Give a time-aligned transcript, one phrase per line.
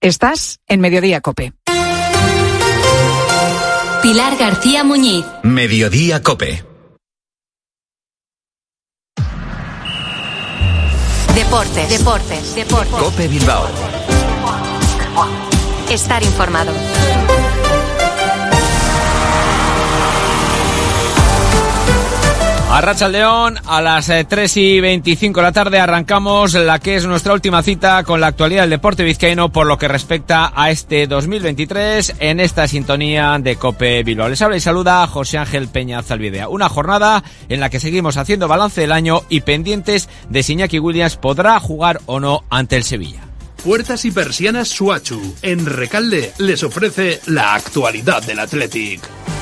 [0.00, 1.52] Estás en Mediodía Cope.
[4.00, 5.26] Pilar García Muñiz.
[5.42, 6.64] Mediodía Cope.
[11.34, 12.94] Deportes, deportes, deportes.
[12.94, 13.66] Cope Bilbao.
[15.90, 16.72] Estar informado.
[22.68, 26.96] A Racha León, a las 3 eh, y 25 de la tarde arrancamos la que
[26.96, 30.70] es nuestra última cita con la actualidad del deporte vizcaíno por lo que respecta a
[30.72, 34.28] este 2023 en esta sintonía de Cope Bilbao.
[34.28, 36.48] Les habla y saluda José Ángel Peña Zalvidea.
[36.48, 40.80] Una jornada en la que seguimos haciendo balance del año y pendientes de si Iñaki
[40.80, 43.22] Williams podrá jugar o no ante el Sevilla.
[43.64, 45.36] Puertas y persianas Suachu.
[45.40, 49.35] En Recalde les ofrece la actualidad del Athletic.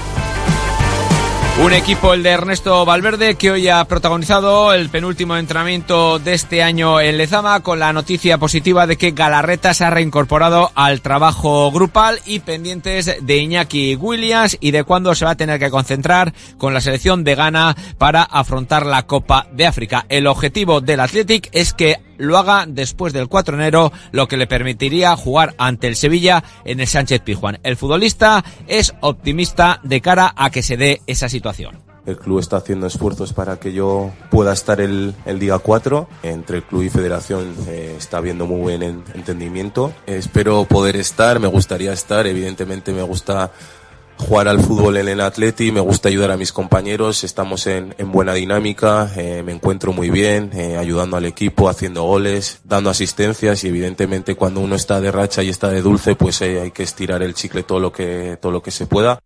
[1.63, 6.65] Un equipo, el de Ernesto Valverde, que hoy ha protagonizado el penúltimo entrenamiento de este
[6.65, 11.71] año en Lezama con la noticia positiva de que Galarreta se ha reincorporado al trabajo
[11.71, 16.35] grupal y pendientes de Iñaki Williams y de cuándo se va a tener que concentrar
[16.59, 20.07] con la selección de Ghana para afrontar la Copa de África.
[20.09, 24.37] El objetivo del Athletic es que lo haga después del 4 de enero, lo que
[24.37, 27.59] le permitiría jugar ante el Sevilla en el Sánchez Pizjuán.
[27.63, 31.85] El futbolista es optimista de cara a que se dé esa situación.
[32.07, 36.07] El club está haciendo esfuerzos para que yo pueda estar el, el día 4.
[36.23, 39.93] Entre el club y federación eh, está habiendo muy buen entendimiento.
[40.07, 42.27] espero poder estar, me gustaría estar.
[42.27, 43.53] Evidentemente me gusta
[44.19, 48.13] jugar al fútbol en el Atleti, me gusta ayudar a mis compañeros, estamos en, en
[48.13, 53.65] buena dinámica, eh, me encuentro muy bien, eh, ayudando al equipo, haciendo goles, dando asistencias
[53.65, 56.83] y evidentemente cuando uno está de racha y está de dulce, pues eh, hay que
[56.83, 59.21] estirar el chicle todo lo que, todo lo que se pueda.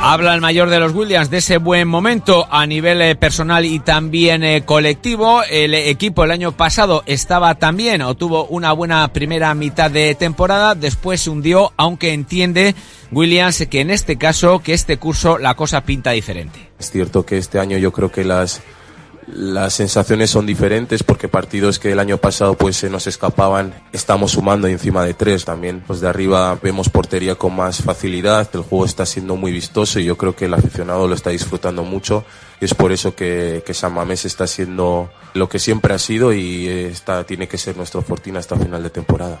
[0.00, 3.80] Habla el mayor de los Williams de ese buen momento a nivel eh, personal y
[3.80, 5.42] también eh, colectivo.
[5.42, 10.76] El equipo el año pasado estaba también o tuvo una buena primera mitad de temporada,
[10.76, 12.76] después se hundió, aunque entiende
[13.10, 16.70] Williams que en este caso, que este curso la cosa pinta diferente.
[16.78, 18.62] Es cierto que este año yo creo que las
[19.32, 24.32] las sensaciones son diferentes porque partidos que el año pasado pues se nos escapaban estamos
[24.32, 28.84] sumando encima de tres también pues de arriba vemos portería con más facilidad el juego
[28.84, 32.24] está siendo muy vistoso y yo creo que el aficionado lo está disfrutando mucho
[32.60, 36.32] y es por eso que, que San Mamés está siendo lo que siempre ha sido
[36.32, 39.40] y está, tiene que ser nuestro fortín hasta final de temporada.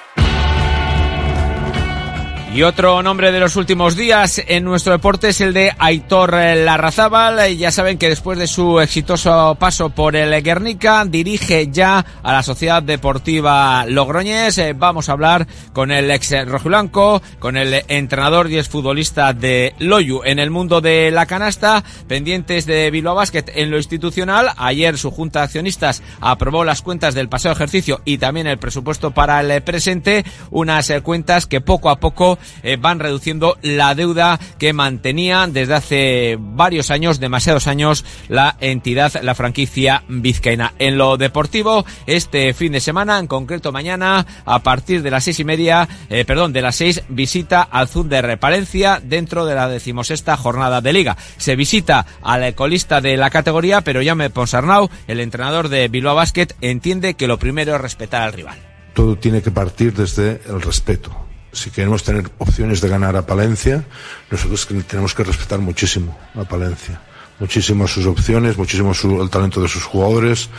[2.53, 7.55] Y otro nombre de los últimos días en nuestro deporte es el de Aitor Larrazábal.
[7.55, 12.43] Ya saben que después de su exitoso paso por el Guernica, dirige ya a la
[12.43, 14.57] Sociedad Deportiva Logroñés.
[14.57, 20.21] Eh, vamos a hablar con el ex rojiblanco, con el entrenador y exfutbolista de Loyu
[20.25, 24.49] en el mundo de la canasta, pendientes de Bilbao Basket en lo institucional.
[24.57, 29.11] Ayer su junta de accionistas aprobó las cuentas del pasado ejercicio y también el presupuesto
[29.11, 34.39] para el presente, unas eh, cuentas que poco a poco eh, van reduciendo la deuda
[34.57, 40.73] que mantenía desde hace varios años, demasiados años, la entidad, la franquicia vizcaína.
[40.79, 45.39] En lo deportivo, este fin de semana, en concreto mañana, a partir de las seis
[45.39, 49.67] y media, eh, perdón, de las seis, visita al Zun de Repalencia dentro de la
[49.67, 51.17] decimosexta jornada de liga.
[51.37, 56.47] Se visita al ecolista de la categoría, pero Yame Ponsarnau, el entrenador de Bilbao Basket,
[56.61, 58.57] entiende que lo primero es respetar al rival.
[58.93, 63.83] Todo tiene que partir desde el respeto si queremos tener opciones de ganar a Palencia,
[64.29, 67.01] nosotros tenemos que respetar muchísimo a Palencia.
[67.39, 70.49] Muchísimo sus opciones, muchísimo su, el talento de sus jugadores,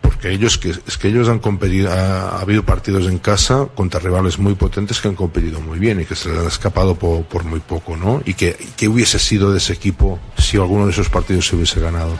[0.00, 4.00] porque ellos, que, es que ellos han competido, ha, ha, habido partidos en casa contra
[4.00, 7.24] rivales muy potentes que han competido muy bien y que se les ha escapado por,
[7.24, 8.22] por muy poco, ¿no?
[8.24, 11.78] Y que, que hubiese sido de ese equipo si alguno de esos partidos se hubiese
[11.78, 12.18] ganado.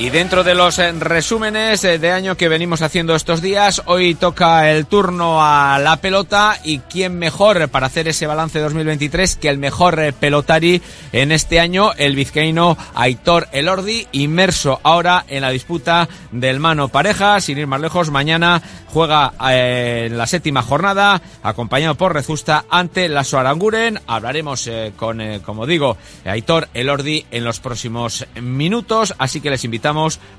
[0.00, 4.14] Y dentro de los eh, resúmenes eh, de año que venimos haciendo estos días, hoy
[4.14, 9.50] toca el turno a la pelota y quién mejor para hacer ese balance 2023 que
[9.50, 10.80] el mejor eh, pelotari
[11.12, 17.38] en este año, el vizcaíno Aitor Elordi, inmerso ahora en la disputa del mano pareja,
[17.42, 23.22] sin ir más lejos, mañana juega en la séptima jornada, acompañado por Rezusta ante la
[23.22, 24.00] Soaranguren.
[24.06, 29.89] Hablaremos con, como digo, Aitor Elordi en los próximos minutos, así que les invitamos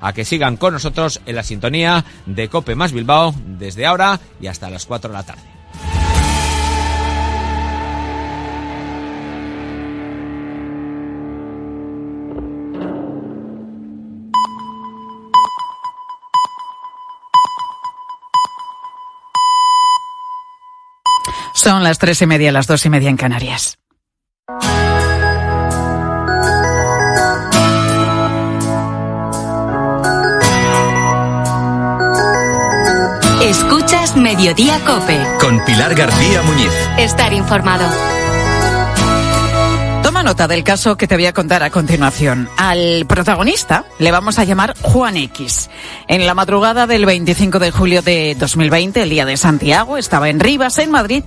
[0.02, 4.48] a que sigan con nosotros en la sintonía de Cope más Bilbao desde ahora y
[4.48, 5.42] hasta las 4 de la tarde.
[21.54, 23.81] Son las tres y media, las dos y media en Canarias.
[33.52, 35.20] Escuchas Mediodía Cope.
[35.42, 36.72] Con Pilar García Muñiz.
[36.98, 37.84] Estar informado.
[40.02, 42.48] Toma nota del caso que te voy a contar a continuación.
[42.56, 45.70] Al protagonista le vamos a llamar Juan X.
[46.08, 50.40] En la madrugada del 25 de julio de 2020, el día de Santiago, estaba en
[50.40, 51.26] Rivas, en Madrid,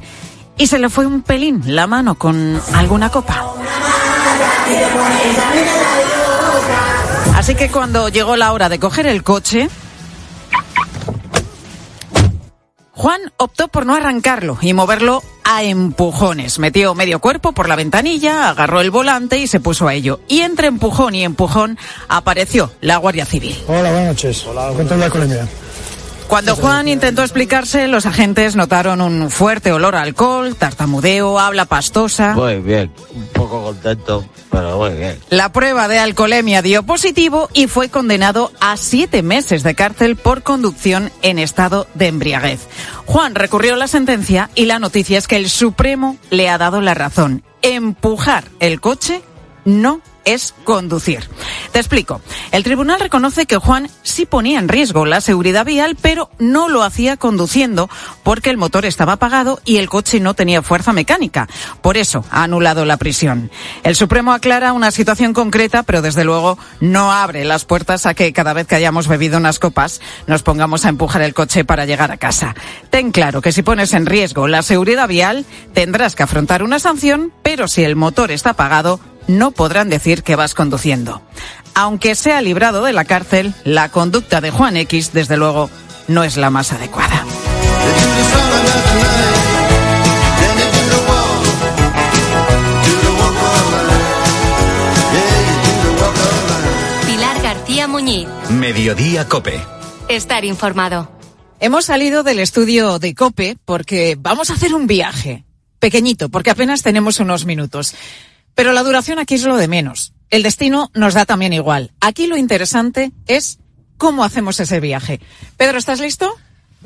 [0.56, 3.44] y se le fue un pelín la mano con alguna copa.
[7.36, 9.68] Así que cuando llegó la hora de coger el coche,
[12.96, 16.60] Juan optó por no arrancarlo y moverlo a empujones.
[16.60, 20.20] Metió medio cuerpo por la ventanilla, agarró el volante y se puso a ello.
[20.28, 21.76] Y entre empujón y empujón
[22.08, 23.56] apareció la Guardia Civil.
[23.66, 24.46] Hola, buenas noches.
[24.46, 25.48] Hola, la Colombia.
[26.28, 32.34] Cuando Juan intentó explicarse, los agentes notaron un fuerte olor a alcohol, tartamudeo, habla pastosa.
[32.34, 35.18] Muy bien, un poco contento, pero muy bien.
[35.30, 40.42] La prueba de alcoholemia dio positivo y fue condenado a siete meses de cárcel por
[40.42, 42.66] conducción en estado de embriaguez.
[43.06, 46.94] Juan recurrió la sentencia y la noticia es que el Supremo le ha dado la
[46.94, 47.44] razón.
[47.62, 49.22] Empujar el coche
[49.64, 51.28] no es conducir.
[51.72, 52.20] Te explico.
[52.52, 56.82] El tribunal reconoce que Juan sí ponía en riesgo la seguridad vial, pero no lo
[56.82, 57.88] hacía conduciendo
[58.22, 61.48] porque el motor estaba apagado y el coche no tenía fuerza mecánica.
[61.82, 63.50] Por eso ha anulado la prisión.
[63.82, 68.32] El Supremo aclara una situación concreta, pero desde luego no abre las puertas a que
[68.32, 72.10] cada vez que hayamos bebido unas copas nos pongamos a empujar el coche para llegar
[72.10, 72.54] a casa.
[72.90, 77.32] Ten claro que si pones en riesgo la seguridad vial tendrás que afrontar una sanción,
[77.42, 81.22] pero si el motor está apagado no podrán decir que vas conduciendo.
[81.74, 85.70] Aunque sea librado de la cárcel, la conducta de Juan X, desde luego,
[86.08, 87.24] no es la más adecuada.
[97.06, 98.28] Pilar García Muñiz.
[98.50, 99.60] Mediodía Cope.
[100.08, 101.10] Estar informado.
[101.60, 105.44] Hemos salido del estudio de Cope porque vamos a hacer un viaje.
[105.78, 107.94] Pequeñito, porque apenas tenemos unos minutos.
[108.54, 110.12] Pero la duración aquí es lo de menos.
[110.30, 111.92] El destino nos da también igual.
[112.00, 113.58] Aquí lo interesante es
[113.98, 115.20] cómo hacemos ese viaje.
[115.56, 116.34] Pedro, ¿estás listo?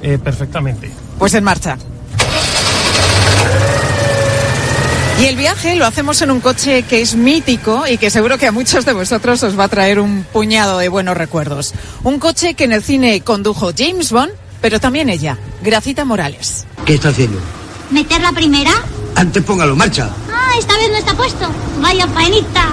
[0.02, 0.90] Eh, perfectamente.
[1.18, 1.78] Pues en marcha.
[5.20, 8.46] Y el viaje lo hacemos en un coche que es mítico y que seguro que
[8.46, 11.74] a muchos de vosotros os va a traer un puñado de buenos recuerdos.
[12.04, 14.30] Un coche que en el cine condujo James Bond,
[14.60, 16.66] pero también ella, Gracita Morales.
[16.84, 17.40] ¿Qué está haciendo?
[17.90, 18.70] ¿Meter la primera?
[19.16, 20.08] Antes póngalo, marcha.
[20.58, 21.48] Esta vez no está puesto.
[21.80, 22.68] Vaya faenita.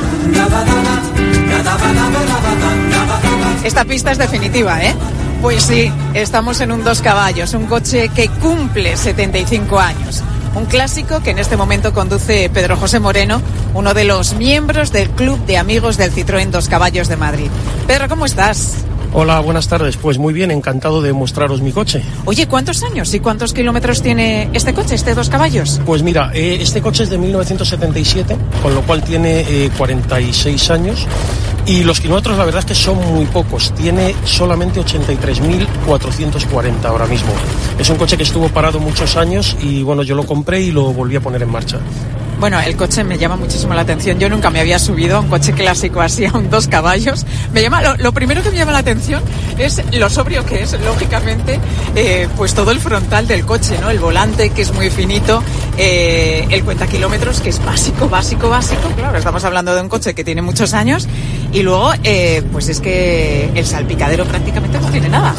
[3.63, 4.95] Esta pista es definitiva, ¿eh?
[5.41, 10.23] Pues sí, estamos en un dos caballos, un coche que cumple 75 años.
[10.55, 13.41] Un clásico que en este momento conduce Pedro José Moreno,
[13.73, 17.49] uno de los miembros del Club de Amigos del Citroën Dos Caballos de Madrid.
[17.87, 18.84] Pedro, ¿cómo estás?
[19.17, 19.95] Hola, buenas tardes.
[19.95, 22.03] Pues muy bien, encantado de mostraros mi coche.
[22.25, 25.79] Oye, ¿cuántos años y cuántos kilómetros tiene este coche, este dos caballos?
[25.85, 31.07] Pues mira, eh, este coche es de 1977, con lo cual tiene eh, 46 años.
[31.65, 33.73] Y los kilómetros, la verdad es que son muy pocos.
[33.73, 37.31] Tiene solamente 83.440 ahora mismo.
[37.80, 40.92] Es un coche que estuvo parado muchos años y bueno, yo lo compré y lo
[40.92, 41.80] volví a poner en marcha.
[42.39, 44.19] Bueno, el coche me llama muchísimo la atención.
[44.19, 47.25] Yo nunca me había subido a un coche clásico así, a un dos caballos.
[47.54, 49.23] Me llama, lo, primero que me llama la atención
[49.57, 51.59] es lo sobrio que es, lógicamente,
[51.95, 53.89] eh, pues todo el frontal del coche, ¿no?
[53.89, 55.42] El volante, que es muy finito,
[55.77, 58.89] eh, el cuenta kilómetros, que es básico, básico, básico.
[58.95, 61.07] Claro, estamos hablando de un coche que tiene muchos años.
[61.54, 65.35] Y luego, eh, pues es que el salpicadero prácticamente no tiene nada.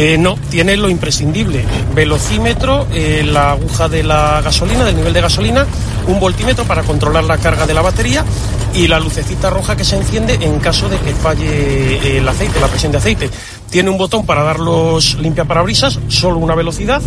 [0.00, 1.64] Eh, no, tiene lo imprescindible.
[1.92, 5.66] Velocímetro, eh, la aguja de la gasolina, del nivel de gasolina,
[6.06, 8.24] un voltímetro para controlar la carga de la batería
[8.72, 12.60] y la lucecita roja que se enciende en caso de que falle eh, el aceite,
[12.60, 13.28] la presión de aceite.
[13.70, 17.02] Tiene un botón para dar los limpiaparabrisas, solo una velocidad,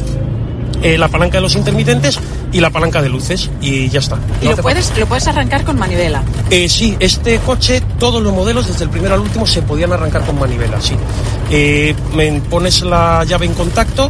[0.83, 2.19] eh, la palanca de los intermitentes
[2.51, 4.17] y la palanca de luces y ya está.
[4.41, 6.21] Y No lo puedes, lo puedes arrancar con manivela.
[6.49, 10.25] eh, sí, este coche, todos los modelos, desde el primero al último, se podían arrancar
[10.25, 10.95] con manivela, sí.
[11.49, 14.09] Eh, me pones la llave en contacto,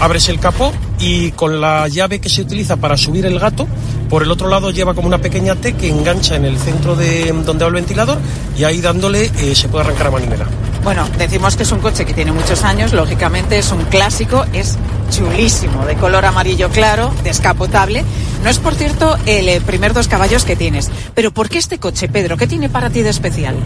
[0.00, 3.66] abres el capó y con la llave que se utiliza para subir el gato,
[4.08, 7.32] por el otro lado lleva como una pequeña T que engancha en el centro de
[7.44, 8.18] donde va el ventilador
[8.56, 10.46] y ahí dándole eh, se puede arrancar a manivela.
[10.84, 14.76] Bueno, decimos que es un coche que tiene muchos años, lógicamente es un clásico, es
[15.10, 18.04] chulísimo, de color amarillo claro, descapotable.
[18.42, 20.90] No es, por cierto, el eh, primer dos caballos que tienes.
[21.14, 22.36] Pero ¿por qué este coche, Pedro?
[22.36, 23.56] ¿Qué tiene para ti de especial?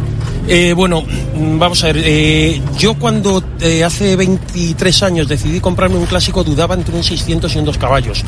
[0.46, 2.02] Eh, bueno, mm, vamos a ver.
[2.04, 7.54] eh, yo cuando eh, hace 23 años decidí comprarme un clásico dudaba entre un 600
[7.54, 8.24] y un 2 caballos.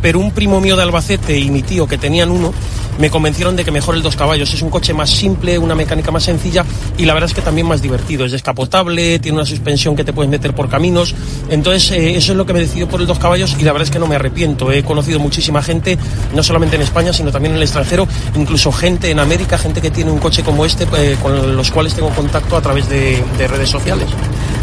[0.00, 2.52] Pero un primo mío de Albacete y mi tío que tenían uno
[2.98, 4.52] me convencieron de que mejor el 2 caballos.
[4.52, 6.64] Es un coche más simple, una mecánica más sencilla
[6.98, 8.24] y la verdad es que también más divertido.
[8.24, 11.14] Es descapotable, tiene una suspensión que te puedes meter por caminos.
[11.48, 13.88] Entonces eh, eso es lo que me decidió por el 2 caballos y la verdad
[13.88, 14.70] es que no me arrepiento.
[14.72, 15.98] He conocido muchísima gente,
[16.34, 19.90] no solamente en España, sino también en el extranjero, incluso gente en América, gente que
[19.90, 23.68] tiene un coche como este, eh, con los cuales tengo contacto a través de redes
[23.68, 24.08] sociales.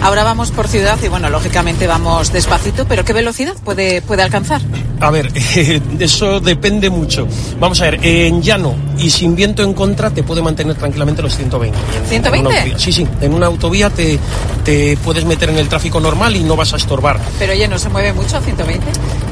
[0.01, 4.61] Ahora vamos por ciudad y, bueno, lógicamente vamos despacito, pero ¿qué velocidad puede, puede alcanzar?
[5.01, 5.29] A ver,
[5.99, 7.27] eso depende mucho.
[7.59, 11.35] Vamos a ver, en llano y sin viento en contra te puede mantener tranquilamente los
[11.35, 11.77] 120.
[12.15, 12.25] En- ¿120?
[12.35, 12.79] en una autovía.
[12.79, 14.17] sí, sí, en una autovía te,
[14.63, 17.19] te puedes meter en el tráfico normal y no vas a estorbar.
[17.37, 18.85] Pero oye, ¿no se mueve mucho a 120?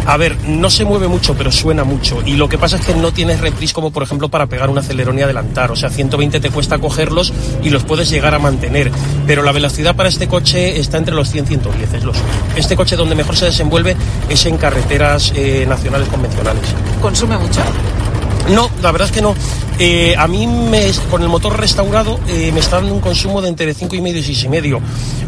[0.08, 2.22] A ver, no se mueve mucho, pero suena mucho.
[2.26, 4.78] Y lo que pasa es que no tienes reprise como, por ejemplo, para pegar un
[4.78, 5.70] acelerón y adelantar.
[5.70, 8.90] O sea, 120 te cuesta cogerlos y los puedes llegar a mantener.
[9.28, 12.04] Pero la velocidad para este coche está entre los 100 y 110, es.
[12.56, 13.98] Este coche donde mejor se desenvuelve
[14.30, 16.64] es en carreteras eh, nacionales convencionales.
[17.02, 17.60] ¿Consume mucho?
[18.54, 19.36] No, la verdad es que no.
[19.80, 23.50] Eh, a mí me- con el motor restaurado eh, me está dando un consumo de
[23.50, 24.46] entre 5,5 y medio y 6,5.
[24.46, 24.82] y medio.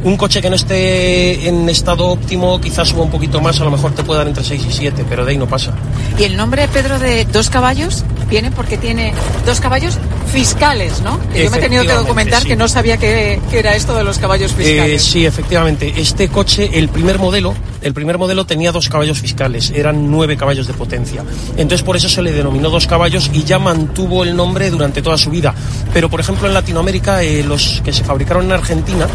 [0.04, 3.72] Un coche que no esté en estado óptimo quizás suba un poquito más, a lo
[3.72, 5.74] mejor te puede dar entre 6 y 7, pero de ahí no pasa.
[6.18, 9.13] Y el nombre, Pedro, de dos caballos viene porque tiene
[9.45, 9.98] dos caballos
[10.31, 11.19] fiscales, ¿no?
[11.33, 12.50] Que yo me he tenido que documentar sí.
[12.50, 15.03] que no sabía que era esto de los caballos Eh, fiscales.
[15.03, 15.93] sí, efectivamente.
[15.98, 20.67] Este coche, el primer modelo, el primer modelo tenía dos caballos fiscales, eran nueve caballos
[20.67, 21.24] de potencia.
[21.57, 25.17] Entonces por eso se le denominó dos caballos y ya mantuvo el nombre durante toda
[25.17, 25.53] su vida.
[25.93, 29.07] Pero por ejemplo en Latinoamérica, eh, los que se fabricaron en Argentina,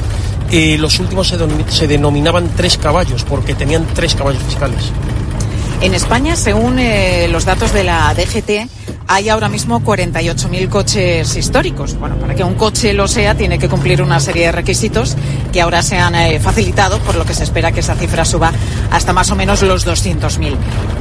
[0.50, 4.90] eh, los últimos se, denom- se denominaban tres caballos porque tenían tres caballos fiscales.
[5.80, 8.68] En España, según eh, los datos de la DGT,
[9.06, 11.98] hay ahora mismo 48.000 coches históricos.
[11.98, 15.16] Bueno, para que un coche lo sea, tiene que cumplir una serie de requisitos
[15.52, 18.52] que ahora se han eh, facilitado, por lo que se espera que esa cifra suba
[18.90, 20.56] hasta más o menos los 200.000.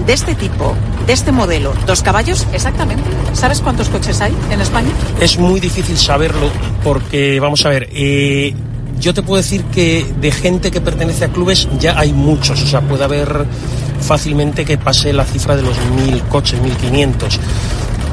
[0.05, 0.75] De este tipo,
[1.07, 3.03] de este modelo, dos caballos, exactamente.
[3.33, 4.89] ¿Sabes cuántos coches hay en España?
[5.19, 6.49] Es muy difícil saberlo
[6.83, 8.53] porque, vamos a ver, eh,
[8.99, 12.67] yo te puedo decir que de gente que pertenece a clubes ya hay muchos, o
[12.67, 13.45] sea, puede haber
[14.01, 17.39] fácilmente que pase la cifra de los mil coches, mil quinientos.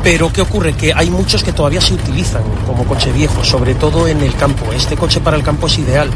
[0.03, 0.73] Pero ¿qué ocurre?
[0.73, 4.73] Que hay muchos que todavía se utilizan como coche viejo, sobre todo en el campo.
[4.73, 6.09] Este coche para el campo es ideal.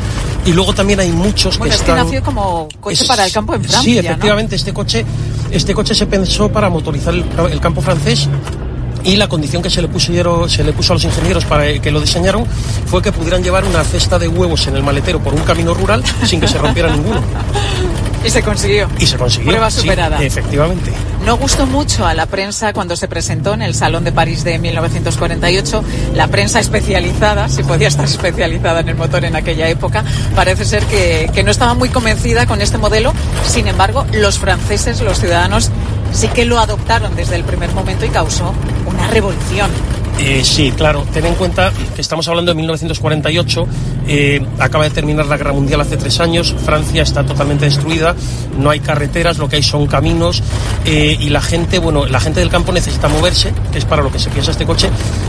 [0.47, 2.05] Y luego también hay muchos Bueno, que es que están...
[2.07, 4.01] nació como coche Es- para el campo en Francia, Sí, ¿no?
[4.01, 5.05] efectivamente, este coche,
[5.51, 8.27] este coche se pensó para motorizar el, el campo francés
[9.05, 11.91] y la condición que se le, pusieron, se le puso a los ingenieros para que
[11.91, 12.47] lo diseñaron
[12.87, 16.03] fue que pudieran llevar una cesta de huevos en el maletero por un camino rural
[16.25, 17.21] sin que se rompiera ninguno.
[18.25, 18.89] Y se consiguió.
[18.99, 19.51] Y se consiguió.
[19.51, 20.23] Prueba sí, superada.
[20.23, 20.93] efectivamente.
[21.25, 24.59] No gustó mucho a la prensa cuando se presentó en el Salón de París de
[24.59, 25.85] 1948.
[26.15, 30.05] La prensa especializada, si podía estar especializada en el motor en aquella época,
[30.35, 33.13] parece ser que, que no estaba muy convencida con este modelo.
[33.47, 35.71] Sin embargo, los franceses, los ciudadanos,
[36.13, 38.55] sí que lo adoptaron desde el primer momento y causó
[38.87, 39.71] una revolución.
[40.19, 41.05] Eh, sí, claro.
[41.13, 43.67] Ten en cuenta que estamos hablando de 1948.
[44.07, 46.55] eh, acaba de terminar la guerra mundial hace tres años.
[46.65, 48.15] Francia está totalmente destruida.
[48.59, 50.43] No hay carreteras, lo que hay son caminos.
[50.85, 54.13] eh, y la gente, bueno, la gente del campo necesita moverse, que es para lo
[54.13, 54.89] que se piensa este coche.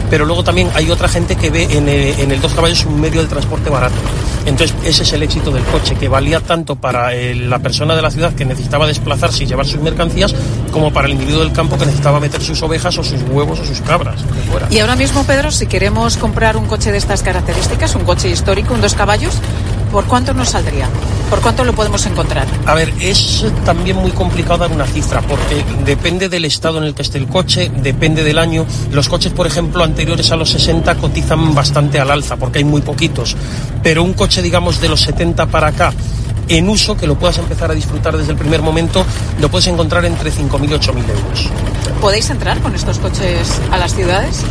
[0.10, 3.00] Pero luego también hay otra gente que ve en, eh, en el dos caballos un
[3.00, 3.96] medio de transporte barato.
[4.46, 8.02] Entonces, ese es el éxito del coche, que valía tanto para eh, la persona de
[8.02, 10.36] la ciudad que necesitaba desplazarse y llevar sus mercancías,
[10.72, 13.66] como para el individuo del campo que necesitaba meter sus ovejas o sus huevos o
[13.66, 14.22] sus cabras.
[14.22, 14.68] que fuera.
[14.76, 18.74] Y ahora mismo, Pedro, si queremos comprar un coche de estas características, un coche histórico,
[18.74, 19.36] un dos caballos,
[19.90, 20.90] ¿por cuánto nos saldría?
[21.30, 22.46] ¿Por cuánto lo podemos encontrar?
[22.66, 26.94] A ver, es también muy complicado dar una cifra porque depende del estado en el
[26.94, 28.66] que esté el coche, depende del año.
[28.92, 32.82] Los coches, por ejemplo, anteriores a los 60 cotizan bastante al alza porque hay muy
[32.82, 33.38] poquitos.
[33.82, 35.94] Pero un coche, digamos, de los 70 para acá,
[36.50, 39.06] en uso, que lo puedas empezar a disfrutar desde el primer momento,
[39.40, 41.50] lo puedes encontrar entre 5.000 y 8.000 euros.
[42.02, 44.44] ¿Podéis entrar con estos coches a las ciudades?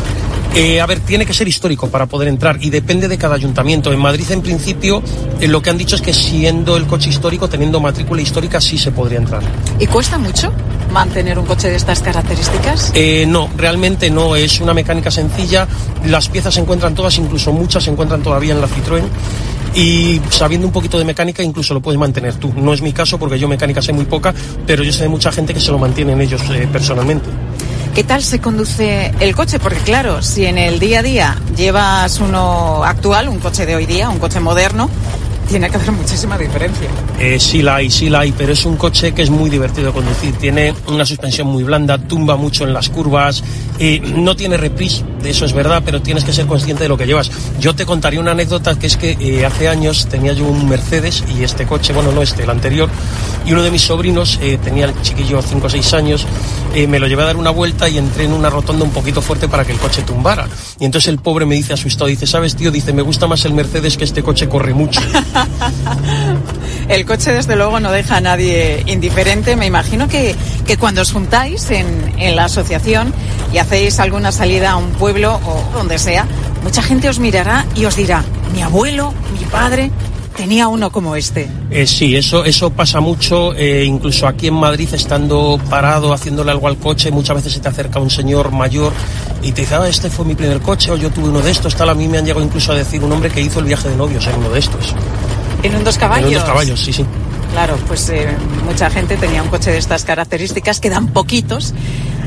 [0.55, 3.93] Eh, a ver, tiene que ser histórico para poder entrar y depende de cada ayuntamiento.
[3.93, 5.03] En Madrid, en principio,
[5.41, 8.79] eh, lo que han dicho es que siendo el coche histórico, teniendo matrícula histórica, sí
[8.79, 9.43] se podría entrar.
[9.81, 10.53] ¿Y cuesta mucho
[10.93, 12.93] mantener un coche de estas características?
[12.95, 15.67] Eh, no, realmente no, es una mecánica sencilla.
[16.07, 19.03] Las piezas se encuentran todas, incluso muchas se encuentran todavía en la Citroën.
[19.75, 22.53] Y sabiendo un poquito de mecánica, incluso lo puedes mantener tú.
[22.57, 24.33] No es mi caso porque yo mecánica sé muy poca,
[24.67, 27.29] pero yo sé de mucha gente que se lo mantienen ellos eh, personalmente.
[27.95, 29.59] ¿Qué tal se conduce el coche?
[29.61, 33.87] Porque claro, si en el día a día llevas uno actual, un coche de hoy
[33.87, 34.91] día, un coche moderno,
[35.49, 36.89] tiene que hacer muchísima diferencia.
[37.19, 39.89] Eh, sí la hay, sí la hay, pero es un coche que es muy divertido
[39.89, 40.35] de conducir.
[40.37, 43.45] Tiene una suspensión muy blanda, tumba mucho en las curvas,
[43.79, 47.07] eh, no tiene reprise, eso es verdad, pero tienes que ser consciente de lo que
[47.07, 47.31] llevas.
[47.61, 51.25] Yo te contaría una anécdota que es que eh, hace años tenía yo un Mercedes
[51.37, 52.89] y este coche, bueno, no este, el anterior,
[53.47, 56.27] y uno de mis sobrinos, eh, tenía el chiquillo 5 o 6 años,
[56.75, 59.21] eh, me lo llevé a dar una vuelta y entré en una rotonda un poquito
[59.23, 60.49] fuerte para que el coche tumbara.
[60.79, 62.71] Y entonces el pobre me dice asustado, dice, ¿sabes, tío?
[62.71, 65.01] Dice, me gusta más el Mercedes que este coche corre mucho.
[66.89, 69.57] El coche, desde luego, no deja a nadie indiferente.
[69.57, 70.35] Me imagino que,
[70.67, 73.13] que cuando os juntáis en, en la asociación
[73.53, 76.27] y hacéis alguna salida a un pueblo o donde sea,
[76.63, 79.91] mucha gente os mirará y os dirá, mi abuelo, mi padre,
[80.37, 81.49] tenía uno como este.
[81.71, 86.67] Eh, sí, eso, eso pasa mucho, eh, incluso aquí en Madrid, estando parado, haciéndole algo
[86.67, 88.93] al coche, muchas veces se te acerca un señor mayor
[89.43, 91.77] y te dice, ah, este fue mi primer coche, o yo tuve uno de estos,
[91.77, 93.89] tal, a mí me han llegado incluso a decir un hombre que hizo el viaje
[93.89, 94.95] de novios en uno de estos.
[95.63, 96.27] En un dos caballos.
[96.27, 97.05] En un dos caballos, sí, sí.
[97.53, 98.27] Claro, pues eh,
[98.65, 101.73] mucha gente tenía un coche de estas características, quedan poquitos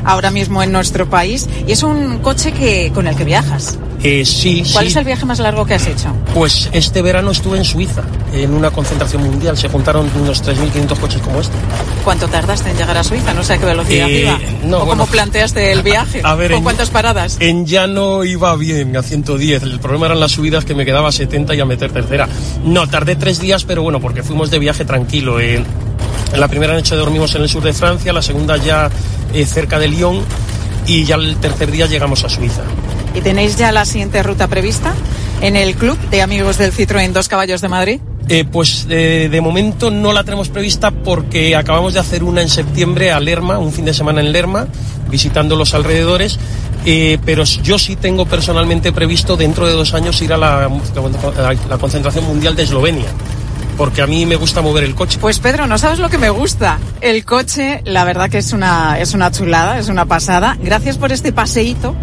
[0.08, 3.78] ahora mismo en nuestro país y es un coche que con el que viajas.
[4.02, 4.90] Eh, sí, ¿Cuál sí.
[4.92, 6.14] es el viaje más largo que has hecho?
[6.32, 9.56] Pues este verano estuve en Suiza, en una concentración mundial.
[9.58, 11.56] Se juntaron unos 3.500 coches como este.
[12.04, 13.34] ¿Cuánto tardaste en llegar a Suiza?
[13.34, 14.38] No sé a qué velocidad Eh, iba.
[14.62, 15.02] no, ¿O bueno.
[15.02, 16.20] cómo planteaste el viaje?
[16.22, 17.36] A ver, ¿Con en- cuántas paradas?
[17.40, 19.64] En llano iba bien, a 110.
[19.64, 22.28] El problema eran las subidas que me quedaba a 70 y a meter tercera.
[22.64, 25.40] No, tardé tres días, pero bueno, porque fuimos de viaje tranquilo.
[25.40, 25.62] eh.
[26.32, 28.90] En la primera noche dormimos en el sur de Francia, la segunda ya
[29.32, 30.22] eh, cerca de Lyon
[30.86, 32.62] y ya el tercer día llegamos a Suiza.
[33.14, 34.94] ¿Y tenéis ya la siguiente ruta prevista
[35.40, 38.00] en el club de amigos del Citroën Dos Caballos de Madrid?
[38.30, 42.50] Eh, pues eh, de momento no la tenemos prevista porque acabamos de hacer una en
[42.50, 44.66] septiembre a Lerma, un fin de semana en Lerma,
[45.08, 46.38] visitando los alrededores.
[46.84, 51.54] eh, pero yo sí tengo personalmente previsto dentro de dos años ir a la, a
[51.68, 53.08] la concentración mundial de Eslovenia,
[53.78, 55.18] porque a mí me gusta mover el coche.
[55.20, 56.78] Pues Pedro, no sabes lo que me gusta.
[57.00, 60.58] El coche, la verdad que es una, es una chulada, es una pasada.
[60.60, 61.94] Gracias por este paseíto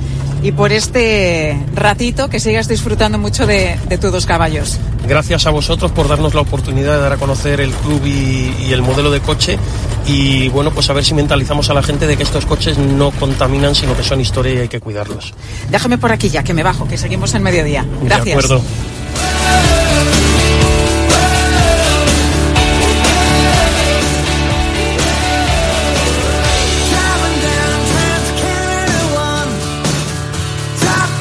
[0.42, 4.80] y por este ratito que sigas disfrutando mucho de, de tus dos caballos.
[5.08, 8.72] Gracias a vosotros por darnos la oportunidad de dar a conocer el club y, y
[8.72, 9.60] el modelo de coche
[10.08, 13.12] y bueno, pues a ver si mentalizamos a la gente de que estos coches no
[13.12, 15.34] contaminan, sino que son historia y hay que cuidarlos.
[15.70, 17.86] Déjame por aquí ya, que me bajo, que seguimos en mediodía.
[18.04, 18.26] Gracias.
[18.26, 18.62] De acuerdo.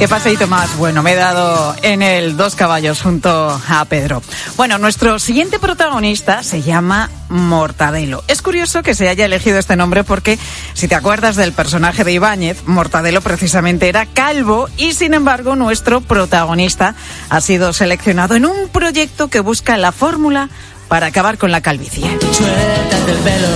[0.05, 4.23] Qué paseíto más bueno me he dado en el Dos Caballos junto a Pedro.
[4.55, 8.23] Bueno, nuestro siguiente protagonista se llama Mortadelo.
[8.29, 10.39] Es curioso que se haya elegido este nombre porque,
[10.75, 16.03] si te acuerdas del personaje de Ibáñez, Mortadelo precisamente era calvo y, sin embargo, nuestro
[16.03, 16.95] protagonista
[17.31, 20.51] ha sido seleccionado en un proyecto que busca la fórmula
[20.87, 22.05] para acabar con la calvicie.
[22.31, 23.49] Suéltate el pelo.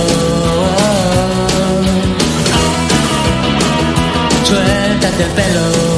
[4.45, 5.88] Suéltate el pelo.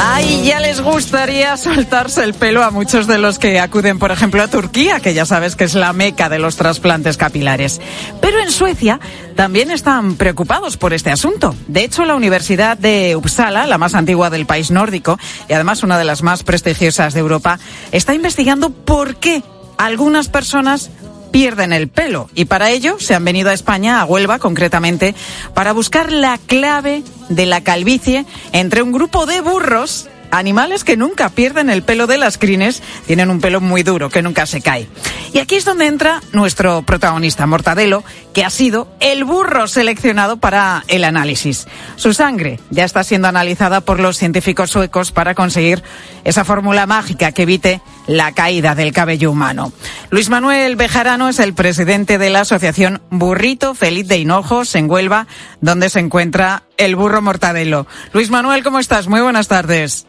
[0.00, 4.40] Ay, ya les gustaría soltarse el pelo a muchos de los que acuden, por ejemplo,
[4.40, 7.80] a Turquía, que ya sabes que es la meca de los trasplantes capilares.
[8.20, 9.00] Pero en Suecia
[9.34, 11.54] también están preocupados por este asunto.
[11.66, 15.98] De hecho, la Universidad de Uppsala, la más antigua del país nórdico y además una
[15.98, 17.58] de las más prestigiosas de Europa,
[17.90, 19.42] está investigando por qué
[19.78, 20.90] algunas personas
[21.30, 22.28] pierden el pelo.
[22.34, 25.14] Y para ello se han venido a España, a Huelva concretamente,
[25.54, 31.28] para buscar la clave de la calvicie entre un grupo de burros, animales que nunca
[31.28, 34.88] pierden el pelo de las crines, tienen un pelo muy duro que nunca se cae.
[35.32, 40.84] Y aquí es donde entra nuestro protagonista, Mortadelo, que ha sido el burro seleccionado para
[40.88, 41.66] el análisis.
[41.96, 45.82] Su sangre ya está siendo analizada por los científicos suecos para conseguir
[46.24, 49.72] esa fórmula mágica que evite la caída del cabello humano.
[50.10, 55.26] Luis Manuel Bejarano es el presidente de la asociación Burrito Feliz de Hinojos en Huelva,
[55.60, 57.86] donde se encuentra el burro Mortadelo.
[58.12, 59.08] Luis Manuel, ¿cómo estás?
[59.08, 60.06] Muy buenas tardes.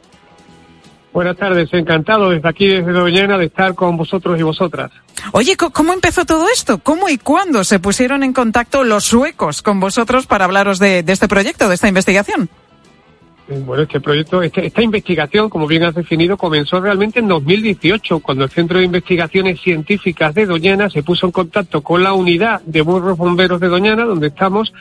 [1.11, 4.91] Buenas tardes, encantado desde aquí, desde Doñana, de estar con vosotros y vosotras.
[5.33, 6.77] Oye, ¿cómo empezó todo esto?
[6.77, 11.11] ¿Cómo y cuándo se pusieron en contacto los suecos con vosotros para hablaros de, de
[11.13, 12.47] este proyecto, de esta investigación?
[13.49, 18.19] Eh, Bueno, este proyecto, este- esta investigación, como bien has definido, comenzó realmente en 2018,
[18.19, 22.61] cuando el Centro de Investigaciones Científicas de Doñana se puso en contacto con la unidad
[22.61, 24.71] de burros bomberos de Doñana, donde estamos,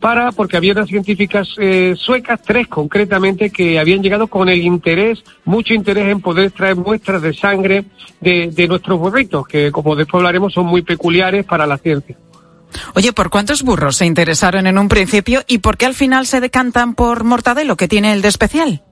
[0.00, 5.24] para, porque había unas científicas eh, suecas, tres concretamente, que habían llegado con el interés,
[5.44, 7.84] mucho interés en poder traer muestras de sangre
[8.20, 12.16] de, de nuestros burritos, que como después hablaremos son muy peculiares para la ciencia.
[12.94, 16.40] Oye, ¿por cuántos burros se interesaron en un principio y por qué al final se
[16.40, 18.82] decantan por Mortadelo, que tiene el de especial?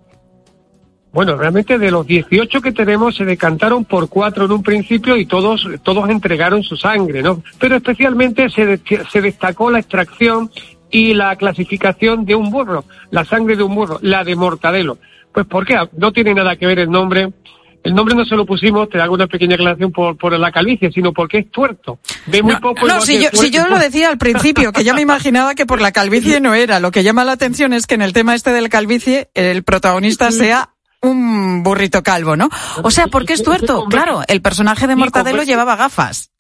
[1.13, 5.27] Bueno, realmente de los 18 que tenemos se decantaron por cuatro en un principio y
[5.27, 7.43] todos, todos entregaron su sangre, ¿no?
[7.59, 10.51] Pero especialmente se, de- se destacó la extracción
[10.93, 14.99] y la clasificación de un burro, la sangre de un burro, la de Mortadelo.
[15.33, 15.75] Pues ¿por qué?
[15.97, 17.33] No tiene nada que ver el nombre.
[17.83, 20.93] El nombre no se lo pusimos, te hago una pequeña aclaración por, por la calvicie,
[20.93, 21.99] sino porque es tuerto.
[22.27, 25.01] Ve muy poco No, si yo, si yo lo decía al principio, que ya me
[25.01, 26.79] imaginaba que por la calvicie no era.
[26.79, 30.31] Lo que llama la atención es que en el tema este del calvicie, el protagonista
[30.31, 32.51] sea un burrito calvo, ¿no?
[32.85, 33.87] O sea, ¿por qué es tuerto?
[33.87, 36.32] Claro, el personaje de Mortadelo llevaba gafas.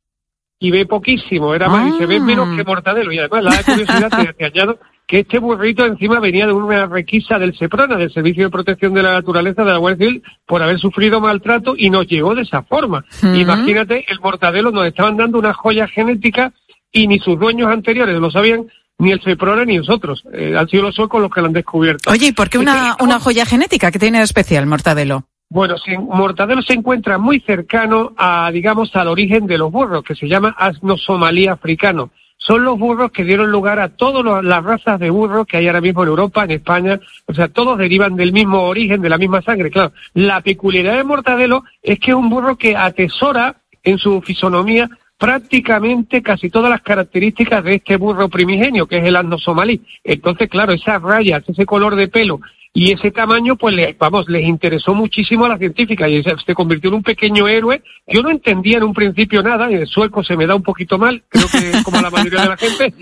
[0.65, 2.25] Y ve poquísimo, era más, y se ve Ah.
[2.25, 3.11] menos que Mortadelo.
[3.13, 7.39] Y además, la curiosidad te, te añado que este burrito encima venía de una requisa
[7.39, 10.79] del SEPRONA, del Servicio de Protección de la Naturaleza de la Guardia Civil, por haber
[10.79, 13.05] sufrido maltrato y nos llegó de esa forma.
[13.23, 16.53] Imagínate, el Mortadelo nos estaban dando una joya genética
[16.93, 18.67] y ni sus dueños anteriores lo sabían,
[18.99, 20.23] ni el SEPRONA ni nosotros.
[20.33, 22.09] Eh, han sido los suecos los que lo han descubierto.
[22.11, 25.25] Oye, ¿y por qué una, una joya genética que tiene de especial Mortadelo?
[25.53, 25.77] Bueno,
[26.09, 30.57] Mortadelo se encuentra muy cercano a, digamos, al origen de los burros, que se llama
[30.57, 32.11] asno somalí africano.
[32.39, 35.83] Son los burros que dieron lugar a todas las razas de burros que hay ahora
[35.83, 36.99] mismo en Europa, en España.
[37.27, 39.71] O sea, todos derivan del mismo origen, de la misma sangre.
[39.71, 44.89] Claro, la peculiaridad de Mortadelo es que es un burro que atesora en su fisonomía
[45.19, 49.83] prácticamente casi todas las características de este burro primigenio, que es el asno somalí.
[50.03, 52.41] Entonces, claro, esas rayas, ese color de pelo
[52.75, 56.55] y ese tamaño, pues, le- vamos, les interesó muchísimo a la científica y se, se
[56.55, 57.83] convirtió en un pequeño héroe.
[58.07, 61.23] Yo no entendía en un principio nada, el sueco se me da un poquito mal,
[61.29, 62.95] creo que como la mayoría de la gente.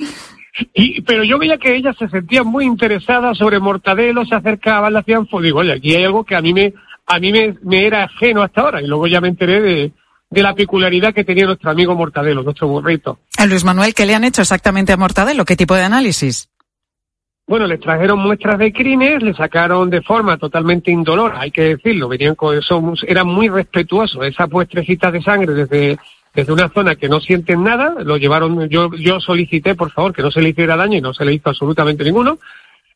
[0.74, 4.98] Y, pero yo veía que ella se sentía muy interesada sobre Mortadelo, se acercaba, le
[4.98, 6.74] hacían fo- Digo, oye, aquí hay algo que a mí me,
[7.06, 8.82] a mí me, me era ajeno hasta ahora.
[8.82, 9.92] Y luego ya me enteré de,
[10.28, 13.20] de la peculiaridad que tenía nuestro amigo Mortadelo, nuestro burrito.
[13.38, 15.44] A Luis Manuel, ¿qué le han hecho exactamente a Mortadelo?
[15.44, 16.49] ¿Qué tipo de análisis?
[17.50, 22.06] Bueno, les trajeron muestras de crines, le sacaron de forma totalmente indolora, hay que decirlo,
[22.06, 25.98] venían con eso, eran muy respetuosos, esas muestrecitas de sangre desde,
[26.32, 30.22] desde una zona que no sienten nada, lo llevaron, yo, yo solicité, por favor, que
[30.22, 32.38] no se le hiciera daño y no se le hizo absolutamente ninguno,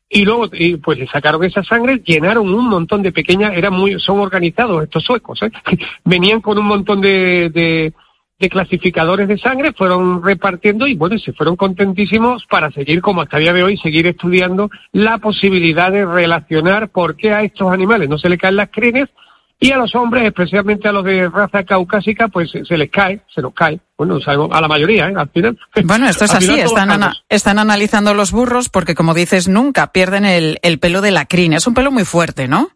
[0.09, 3.99] y luego, y, pues le sacaron esa sangre, llenaron un montón de pequeñas, eran muy,
[3.99, 5.51] son organizados estos suecos, ¿eh?
[6.05, 7.93] venían con un montón de, de,
[8.39, 13.37] de clasificadores de sangre, fueron repartiendo y bueno, se fueron contentísimos para seguir, como hasta
[13.37, 18.09] el día de hoy, seguir estudiando la posibilidad de relacionar por qué a estos animales
[18.09, 19.09] no se le caen las crines
[19.61, 23.41] y a los hombres, especialmente a los de raza caucásica, pues se, les cae, se
[23.41, 23.79] nos cae.
[23.97, 25.15] Bueno, sabemos, a la mayoría, ¿eh?
[25.17, 25.57] Al final.
[25.85, 30.25] Bueno, esto es así, están, ana- están analizando los burros porque, como dices, nunca pierden
[30.25, 31.53] el, el pelo de la crin.
[31.53, 32.71] Es un pelo muy fuerte, ¿no?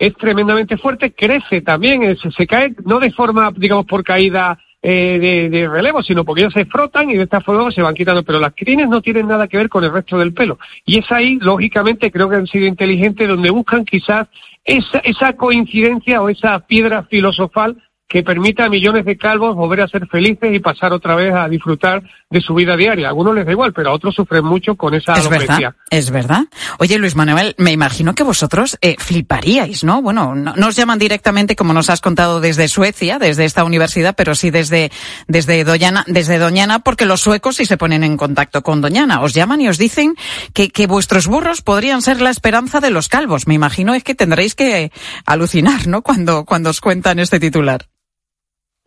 [0.00, 5.18] Es tremendamente fuerte, crece también, eh, se, cae no de forma, digamos, por caída eh,
[5.20, 8.22] de, de relevo, sino porque ellos se frotan y de esta forma se van quitando.
[8.22, 10.58] Pero las crines no tienen nada que ver con el resto del pelo.
[10.86, 14.26] Y es ahí, lógicamente, creo que han sido inteligentes, donde buscan quizás
[14.64, 17.76] esa, esa coincidencia o esa piedra filosofal
[18.08, 21.46] que permita a millones de calvos volver a ser felices y pasar otra vez a
[21.46, 23.08] disfrutar de su vida diaria.
[23.08, 25.56] A algunos les da igual, pero a otros sufren mucho con esa Es alopecia.
[25.56, 26.44] verdad, es verdad.
[26.78, 30.00] Oye, Luis Manuel, me imagino que vosotros eh, fliparíais, ¿no?
[30.00, 34.14] Bueno, no, no os llaman directamente, como nos has contado, desde Suecia, desde esta universidad,
[34.16, 34.92] pero sí desde,
[35.26, 39.22] desde, Doñana, desde Doñana, porque los suecos sí se ponen en contacto con Doñana.
[39.22, 40.14] Os llaman y os dicen
[40.54, 43.48] que, que vuestros burros podrían ser la esperanza de los calvos.
[43.48, 44.92] Me imagino es que tendréis que
[45.26, 46.02] alucinar, ¿no?
[46.02, 47.86] Cuando, cuando os cuentan este titular.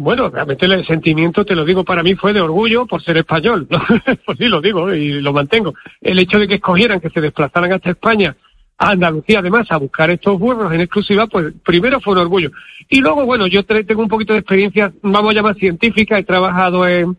[0.03, 3.67] Bueno, realmente el sentimiento, te lo digo, para mí fue de orgullo por ser español.
[3.69, 3.79] ¿no?
[4.25, 5.73] pues sí, lo digo y lo mantengo.
[6.01, 8.35] El hecho de que escogieran que se desplazaran hasta España,
[8.77, 12.51] a Andalucía además, a buscar estos burros en exclusiva, pues primero fue un orgullo.
[12.89, 16.85] Y luego, bueno, yo tengo un poquito de experiencia, vamos a llamar científica, he trabajado
[16.85, 17.17] en,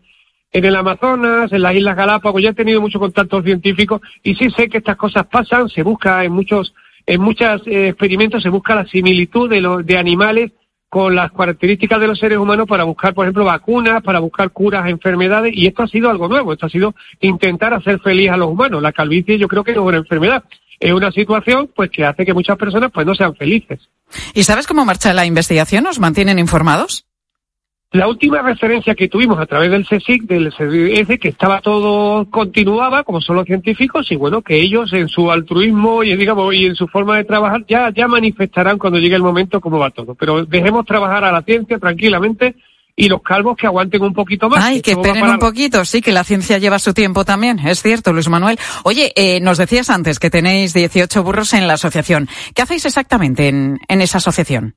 [0.51, 4.51] en el Amazonas, en las Islas Galápagos, ya he tenido mucho contacto científico y sí
[4.51, 6.75] sé que estas cosas pasan, se busca en muchos,
[7.07, 10.51] en muchos eh, experimentos se busca la similitud de, los de animales
[10.89, 14.85] con las características de los seres humanos para buscar, por ejemplo, vacunas, para buscar curas
[14.85, 18.37] a enfermedades, y esto ha sido algo nuevo, esto ha sido intentar hacer feliz a
[18.37, 18.81] los humanos.
[18.81, 20.43] La calvicie yo creo que no es una enfermedad,
[20.79, 23.89] es una situación pues que hace que muchas personas pues no sean felices.
[24.33, 25.87] ¿Y sabes cómo marcha la investigación?
[25.87, 27.05] ¿Os mantienen informados?
[27.91, 33.03] La última referencia que tuvimos a través del CSIC, del CSIC, que estaba todo, continuaba,
[33.03, 36.75] como son los científicos, y bueno, que ellos en su altruismo y, digamos, y en
[36.75, 40.13] su forma de trabajar ya, ya manifestarán cuando llegue el momento cómo va todo.
[40.15, 42.55] Pero dejemos trabajar a la ciencia tranquilamente
[42.95, 44.63] y los calvos que aguanten un poquito más.
[44.63, 48.13] Ay, que esperen un poquito, sí, que la ciencia lleva su tiempo también, es cierto,
[48.13, 48.57] Luis Manuel.
[48.83, 52.29] Oye, eh, nos decías antes que tenéis 18 burros en la asociación.
[52.53, 54.75] ¿Qué hacéis exactamente en, en esa asociación?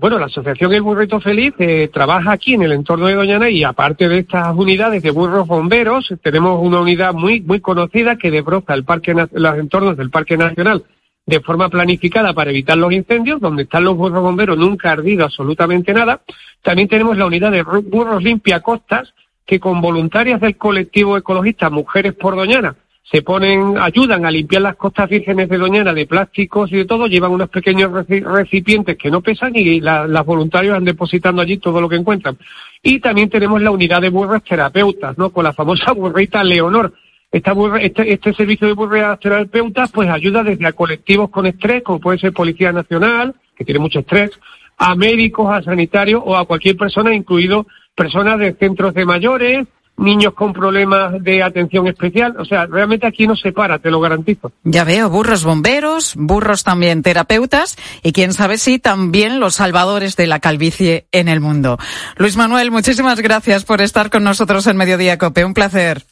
[0.00, 3.64] Bueno, la Asociación El Burrito Feliz eh, trabaja aquí en el entorno de Doñana y
[3.64, 8.74] aparte de estas unidades de burros bomberos, tenemos una unidad muy muy conocida que desbroza
[8.74, 10.84] el parque los entornos del Parque Nacional
[11.26, 15.92] de forma planificada para evitar los incendios, donde están los burros bomberos nunca ardido absolutamente
[15.92, 16.20] nada.
[16.62, 19.12] También tenemos la unidad de burros limpia costas,
[19.44, 22.76] que con voluntarias del colectivo ecologista Mujeres por Doñana
[23.10, 27.06] se ponen, ayudan a limpiar las costas vírgenes de Doñana de plásticos y de todo,
[27.06, 31.56] llevan unos pequeños reci- recipientes que no pesan y la- las voluntarios van depositando allí
[31.56, 32.36] todo lo que encuentran.
[32.82, 35.30] Y también tenemos la unidad de burros terapeutas, ¿no?
[35.30, 36.92] Con la famosa burrita Leonor.
[37.32, 41.82] Esta burra- este, este servicio de burras terapeutas pues ayuda desde a colectivos con estrés,
[41.82, 44.30] como puede ser Policía Nacional, que tiene mucho estrés,
[44.76, 49.66] a médicos, a sanitarios o a cualquier persona, incluido personas de centros de mayores,
[49.98, 52.36] niños con problemas de atención especial.
[52.38, 54.52] O sea, realmente aquí no se para, te lo garantizo.
[54.64, 60.26] Ya veo, burros bomberos, burros también terapeutas y quién sabe si también los salvadores de
[60.26, 61.78] la calvicie en el mundo.
[62.16, 65.44] Luis Manuel, muchísimas gracias por estar con nosotros en Mediodía Cope.
[65.44, 66.04] Un placer.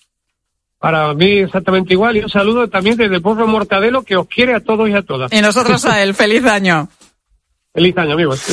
[0.78, 4.54] Para mí exactamente igual y un saludo también desde el pueblo Mortadelo que os quiere
[4.54, 5.32] a todos y a todas.
[5.32, 6.14] Y nosotros a él.
[6.26, 6.88] Feliz año.
[7.72, 8.44] Feliz año, amigos.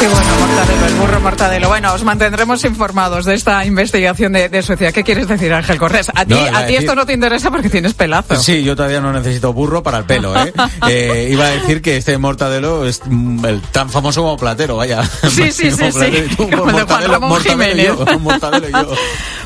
[0.00, 1.68] Qué bueno, Mortadelo, el burro Mortadelo.
[1.68, 4.92] Bueno, os mantendremos informados de esta investigación de, de Suecia.
[4.92, 6.08] ¿Qué quieres decir, Ángel Cortés?
[6.14, 8.36] A ti, No, a ti decir- esto no te interesa porque tienes pelazo.
[8.36, 10.52] Sí, yo todavía no necesito burro para el pelo, ¿eh?
[10.88, 15.02] Eh, iba a decir que este mortadelo es mm, el, tan famoso como platero, vaya.
[15.04, 16.36] Sí, sí, sí, sí.
[16.36, 17.86] Como el de Juan Ramón mortadelo Jiménez.
[17.86, 18.94] yo, mortadelo yo.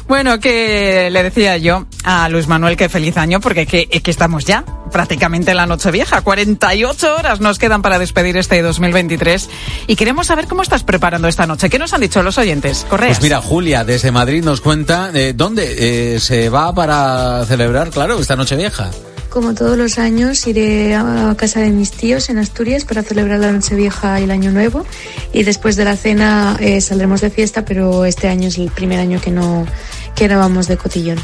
[0.08, 4.44] Bueno, que le decía yo a Luis Manuel que feliz año porque que, que estamos
[4.44, 6.20] ya prácticamente en la noche vieja.
[6.20, 9.48] 48 horas nos quedan para despedir este 2023
[9.86, 11.70] y queremos saber cómo estás preparando esta noche.
[11.70, 12.86] ¿Qué nos han dicho los oyentes?
[12.88, 13.18] Correas.
[13.18, 18.18] Pues mira, Julia desde Madrid nos cuenta eh, dónde eh, se va para celebrar, claro,
[18.20, 18.90] esta noche vieja.
[19.32, 23.50] Como todos los años, iré a casa de mis tíos en Asturias para celebrar la
[23.50, 24.84] Nochevieja y el Año Nuevo.
[25.32, 29.00] Y después de la cena eh, saldremos de fiesta, pero este año es el primer
[29.00, 29.66] año que no,
[30.14, 31.16] que no vamos de cotillón.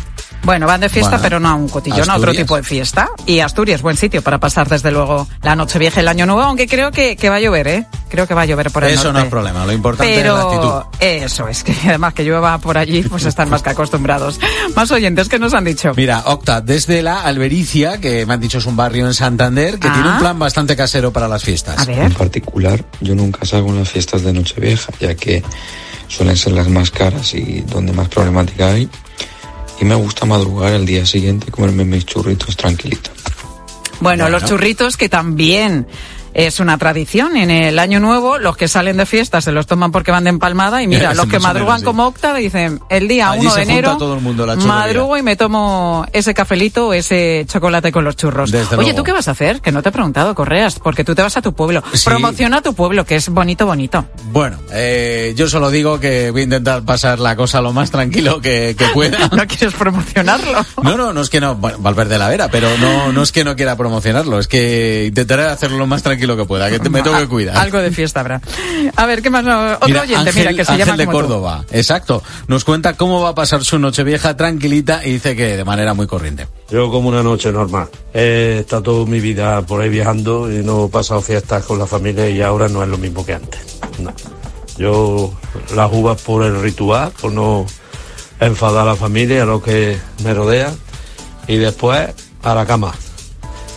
[0.43, 2.37] Bueno, van de fiesta, Bueno, pero no a un cotillón, a otro Asturias.
[2.37, 3.09] tipo de fiesta.
[3.27, 6.43] Y Asturias, buen sitio para pasar desde luego la noche vieja y el año nuevo,
[6.43, 7.87] aunque creo que, que va a llover, ¿eh?
[8.09, 10.41] Creo que va a llover por el Eso no es problema, lo importante es la
[10.41, 10.71] actitud.
[10.99, 14.41] Pero eso es que además que llueva por allí, pues están más que acostumbrados.
[14.75, 15.93] Más oyentes que nos han dicho.
[15.97, 19.89] Mira, Octa, desde la Albericia, que me han dicho es un barrio en Santander, que
[19.89, 19.93] Ah.
[19.93, 21.87] tiene un plan bastante casero para las fiestas.
[21.89, 25.43] En particular, yo nunca salgo en las fiestas de Nochevieja, ya que
[26.09, 28.89] suelen ser las más caras y donde más problemática hay.
[29.81, 33.11] Y me gusta madrugar el día siguiente y comerme mis churritos tranquilito.
[34.01, 34.29] Bueno, Bueno.
[34.29, 35.87] los churritos que también
[36.39, 37.37] es una tradición.
[37.37, 40.31] En el año nuevo, los que salen de fiesta se los toman porque van de
[40.31, 41.85] empalmada y mira, Es los que menos, madrugan sí.
[41.85, 44.73] como Octa dicen, el día Allí 1 se de enero, todo el mundo, la churrería.
[44.73, 48.53] madrugo y me tomo ese cafelito o ese chocolate con los churros.
[48.53, 48.99] Desde Oye, luego.
[48.99, 49.61] ¿tú qué vas a hacer?
[49.61, 51.83] Que no te he preguntado, Correas, porque tú te vas a tu pueblo.
[51.93, 52.05] Sí.
[52.05, 54.05] Promociona tu pueblo, que es bonito, bonito.
[54.31, 58.41] Bueno, eh, yo solo digo que voy a intentar pasar la cosa lo más tranquilo
[58.41, 59.29] que, que pueda.
[59.33, 60.65] ¿No quieres promocionarlo?
[60.85, 63.43] No, no, no es que no, bueno, Valverde la Vera, pero no, no es que
[63.43, 67.03] no quiera promocionarlo, es que intentaré hacerlo lo más tranquilo que pueda, que te- me
[67.03, 67.57] tengo que cuidar.
[67.57, 68.41] Algo de fiesta habrá.
[68.97, 69.45] A ver, ¿qué más?
[69.45, 69.73] no?
[69.73, 71.25] Otro Mira, oyente, Ángel, mira, que se Ángel llama de como tú.
[71.27, 75.65] Córdoba, exacto, nos cuenta cómo va a pasar su Nochevieja tranquilita y dice que de
[75.65, 76.47] manera muy corriente.
[76.71, 77.89] Yo como una noche normal.
[78.13, 81.87] He estado toda mi vida por ahí viajando y no he pasado fiestas con la
[81.87, 83.61] familia y ahora no es lo mismo que antes.
[83.99, 84.13] No.
[84.77, 85.33] Yo
[85.75, 87.67] las uvas por el ritual, por no
[88.41, 90.73] enfadar a la familia, a los que me rodean
[91.49, 92.09] y después
[92.43, 92.95] a la cama.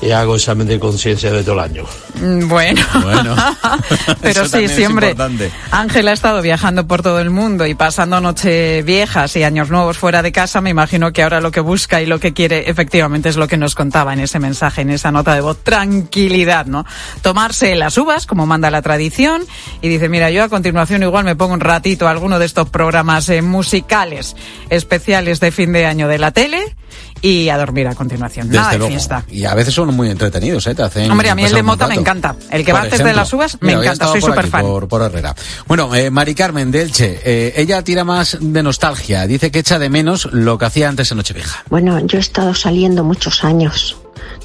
[0.01, 1.83] Y hago examen de conciencia de todo el año.
[2.15, 2.81] Mm, Bueno.
[3.03, 3.35] Bueno.
[4.21, 5.11] Pero Eso sí, siempre.
[5.11, 5.51] importante.
[5.69, 9.97] Ángel ha estado viajando por todo el mundo y pasando noche viejas y años nuevos
[9.99, 10.59] fuera de casa.
[10.59, 13.57] Me imagino que ahora lo que busca y lo que quiere efectivamente es lo que
[13.57, 15.59] nos contaba en ese mensaje, en esa nota de voz.
[15.63, 16.83] Tranquilidad, ¿no?
[17.21, 19.43] Tomarse las uvas, como manda la tradición.
[19.81, 22.69] Y dice, mira, yo a continuación igual me pongo un ratito a alguno de estos
[22.69, 24.35] programas eh, musicales
[24.71, 26.75] especiales de fin de año de la tele
[27.21, 28.49] y a dormir a continuación.
[28.49, 28.91] Nada Desde de luego.
[28.91, 29.23] fiesta.
[29.29, 30.75] Y a veces son muy entretenidos, ¿eh?
[30.75, 32.36] Te hacen Hombre, a mí el de Mota me encanta.
[32.49, 34.07] El que va antes de las uvas me Mira, encanta.
[34.07, 34.62] Soy súper fan.
[34.62, 35.36] Por, por Herrera.
[35.67, 39.27] Bueno, eh, Mari Carmen de Elche, eh, ella tira más de nostalgia.
[39.27, 41.63] Dice que echa de menos lo que hacía antes en Nochevieja.
[41.69, 43.97] Bueno, yo he estado saliendo muchos años.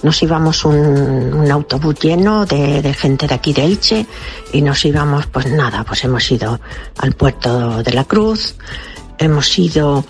[0.02, 4.06] Nos íbamos un, un autobús lleno de, de gente de aquí de Elche
[4.52, 6.60] y nos íbamos, pues nada, pues hemos ido
[6.98, 8.54] al puerto de la Cruz,
[9.18, 10.04] hemos ido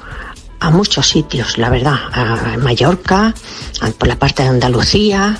[0.60, 3.34] a muchos sitios, la verdad, a Mallorca,
[3.80, 5.38] a- por la parte de Andalucía,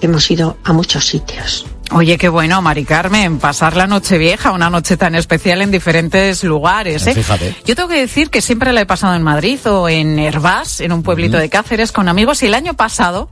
[0.00, 1.66] hemos ido a muchos sitios.
[1.92, 6.44] Oye, qué bueno, Mari Carmen, pasar la noche vieja, una noche tan especial en diferentes
[6.44, 7.04] lugares.
[7.08, 7.14] ¿eh?
[7.14, 7.56] Fíjate.
[7.64, 10.92] Yo tengo que decir que siempre la he pasado en Madrid o en Hervás, en
[10.92, 12.44] un pueblito de Cáceres, con amigos.
[12.44, 13.28] Y el año pasado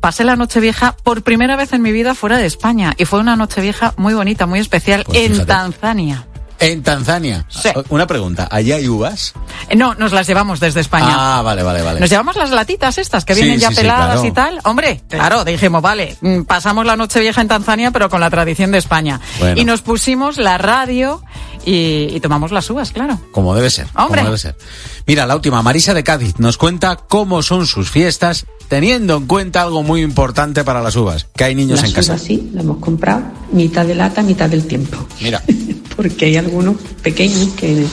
[0.00, 2.94] pasé la noche vieja por primera vez en mi vida fuera de España.
[2.98, 5.46] Y fue una noche vieja muy bonita, muy especial, Pues en fíjate.
[5.46, 6.26] Tanzania.
[6.60, 7.46] En Tanzania.
[7.88, 9.32] Una pregunta, ¿allá hay uvas?
[9.70, 11.06] Eh, No, nos las llevamos desde España.
[11.38, 12.00] Ah, vale, vale, vale.
[12.00, 14.26] Nos llevamos las latitas estas que Sí, vienen ya sí, sí, peladas claro.
[14.28, 14.60] y tal.
[14.64, 18.70] Hombre, claro, dijimos, vale, mm, pasamos la noche vieja en Tanzania, pero con la tradición
[18.72, 19.20] de España.
[19.38, 19.60] Bueno.
[19.60, 21.22] Y nos pusimos la radio
[21.64, 23.18] y, y tomamos las uvas, claro.
[23.32, 23.86] Como debe ser.
[23.88, 24.22] como Hombre.
[24.24, 24.54] debe ser.
[25.06, 29.62] Mira, la última, Marisa de Cádiz, nos cuenta cómo son sus fiestas, teniendo en cuenta
[29.62, 32.12] algo muy importante para las uvas, que hay niños Las en casa.
[32.12, 34.98] uvas sí, la hemos comprado mitad de lata, mitad del tiempo.
[35.22, 35.42] Mira.
[35.96, 37.84] Porque hay algunos pequeños que,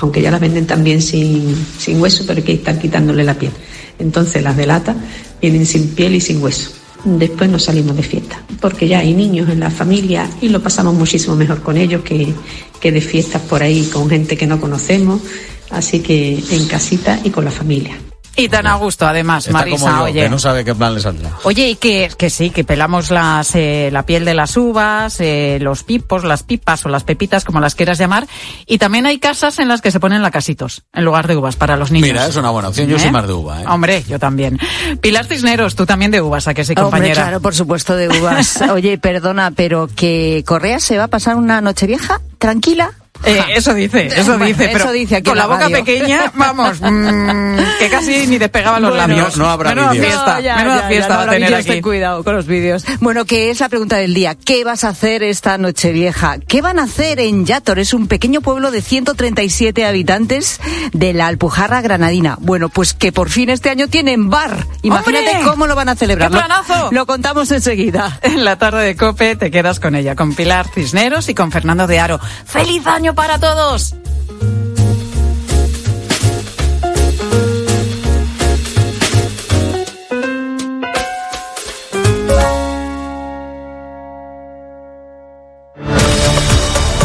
[0.00, 3.52] aunque ya las venden también sin, sin hueso, pero que estar quitándole la piel.
[3.98, 4.96] Entonces las de lata
[5.40, 6.70] vienen sin piel y sin hueso.
[7.04, 10.94] Después nos salimos de fiesta, porque ya hay niños en la familia y lo pasamos
[10.94, 12.32] muchísimo mejor con ellos que,
[12.80, 15.20] que de fiestas por ahí con gente que no conocemos.
[15.70, 17.98] Así que en casita y con la familia.
[18.36, 20.22] Y tan a gusto, además, Está Marisa, como yo, oye.
[20.22, 21.30] que no sabe qué plan le saldrá.
[21.44, 25.58] Oye, y que, que sí, que pelamos las, eh, la piel de las uvas, eh,
[25.60, 28.26] los pipos, las pipas o las pepitas, como las quieras llamar.
[28.66, 31.76] Y también hay casas en las que se ponen lacasitos, en lugar de uvas, para
[31.76, 32.08] los niños.
[32.08, 32.88] Mira, es una buena opción.
[32.88, 33.12] Yo soy ¿Eh?
[33.12, 33.64] más de uva, ¿eh?
[33.68, 34.58] Hombre, yo también.
[35.00, 37.14] Pilar Cisneros, tú también de uvas, ¿a que sí, Hombre, compañera?
[37.22, 38.60] claro, por supuesto, de uvas.
[38.72, 42.90] Oye, perdona, pero que Correa se va a pasar una noche vieja tranquila.
[43.26, 46.32] Eh, eso dice, eso Bueno, dice, pero eso dice aquí con la la boca pequeña,
[46.34, 49.36] vamos, mm, que casi ni despegaba los Bueno, labios.
[49.36, 50.06] no habrá menuda vídeos.
[50.08, 51.68] fiesta, No, ya, menuda ya, fiesta ya, no va a tener aquí.
[51.68, 52.84] ten cuidado con los vídeos.
[53.00, 54.34] Bueno, que es la pregunta del día.
[54.34, 56.36] ¿Qué vas a hacer esta noche vieja?
[56.46, 57.78] ¿Qué van a hacer en Yator?
[57.78, 60.60] Es un pequeño pueblo de 137 habitantes
[60.92, 62.36] de la Alpujarra Granadina.
[62.40, 64.66] Bueno, pues que por fin este año tienen bar.
[64.82, 65.44] Imagínate ¡Hombre!
[65.50, 66.30] cómo lo van a celebrar.
[66.30, 66.90] ¡Qué Lo-!
[66.90, 68.18] Lo contamos enseguida.
[68.22, 71.86] En la tarde de Cope te quedas con ella, con Pilar Cisneros y con Fernando
[71.86, 72.20] de Aro.
[72.44, 73.94] ¡Feliz año para todos!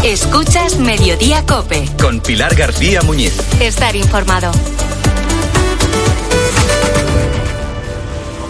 [0.04, 1.88] Escuchas Mediodía Cope.
[2.02, 3.38] Con Pilar García Muñiz.
[3.60, 4.52] Estar informado.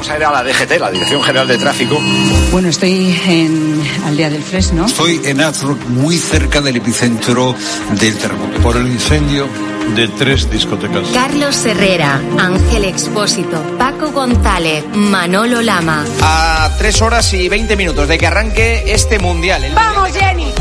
[0.10, 2.00] Vamos a ir a la DGT, la Dirección General de Tráfico.
[2.52, 4.88] Bueno, estoy en Aldea del Fresno.
[4.88, 7.56] Estoy en Azrock, muy cerca del epicentro
[7.92, 8.60] del terremoto.
[8.62, 9.48] Por el incendio
[9.96, 11.08] de tres discotecas.
[11.14, 16.04] Carlos Herrera, Ángel Expósito, Paco González, Manolo Lama.
[16.22, 19.64] A tres horas y 20 minutos de que arranque este mundial.
[19.64, 20.52] El ¡Vamos, Jenny!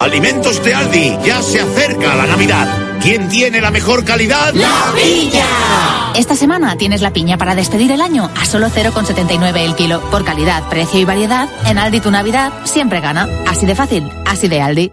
[0.00, 2.98] Alimentos de Aldi, ya se acerca la Navidad.
[3.00, 4.52] ¿Quién tiene la mejor calidad?
[4.54, 6.12] ¡La piña!
[6.16, 10.00] Esta semana tienes la piña para despedir el año a solo 0,79 el kilo.
[10.10, 13.28] Por calidad, precio y variedad, en Aldi tu Navidad siempre gana.
[13.46, 14.92] Así de fácil, así de Aldi.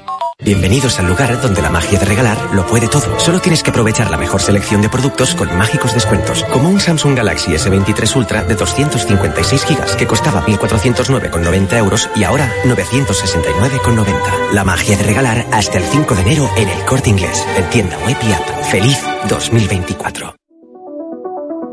[0.43, 3.19] Bienvenidos al lugar donde la magia de regalar lo puede todo.
[3.19, 7.15] Solo tienes que aprovechar la mejor selección de productos con mágicos descuentos, como un Samsung
[7.15, 14.51] Galaxy S23 Ultra de 256 GB que costaba 1.409,90 euros y ahora 969,90.
[14.53, 17.99] La magia de regalar hasta el 5 de enero en el Corte Inglés, en tienda
[17.99, 18.63] web y app.
[18.71, 18.99] Feliz
[19.29, 20.35] 2024.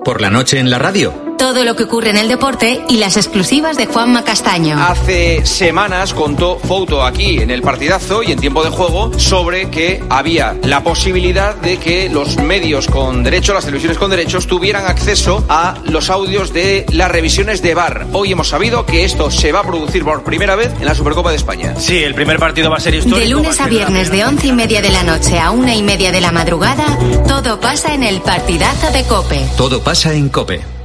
[0.04, 1.27] Por la noche en la radio.
[1.38, 4.76] Todo lo que ocurre en el deporte y las exclusivas de Juanma Castaño.
[4.76, 10.02] Hace semanas contó Foto aquí en el partidazo y en tiempo de juego sobre que
[10.10, 15.44] había la posibilidad de que los medios con derecho, las televisiones con derechos, tuvieran acceso
[15.48, 18.08] a los audios de las revisiones de VAR.
[18.12, 21.30] Hoy hemos sabido que esto se va a producir por primera vez en la Supercopa
[21.30, 21.74] de España.
[21.78, 23.20] Sí, el primer partido va a ser histórico.
[23.20, 26.10] De lunes a viernes de once y media de la noche a una y media
[26.10, 29.46] de la madrugada, todo pasa en el partidazo de Cope.
[29.56, 30.77] Todo pasa en Cope.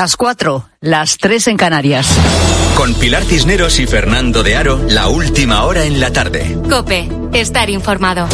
[0.00, 2.08] Las cuatro, las tres en Canarias.
[2.74, 6.56] Con Pilar Cisneros y Fernando de Aro, la última hora en la tarde.
[6.70, 8.26] Cope, estar informado.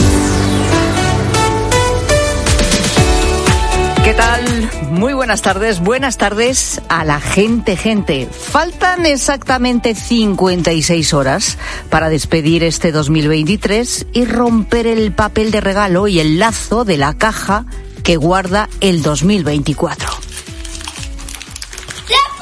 [4.04, 4.70] ¿Qué tal?
[4.92, 8.28] Muy buenas tardes, buenas tardes a la gente, gente.
[8.30, 11.58] Faltan exactamente 56 horas
[11.90, 17.14] para despedir este 2023 y romper el papel de regalo y el lazo de la
[17.14, 17.66] caja
[18.04, 20.25] que guarda el 2024.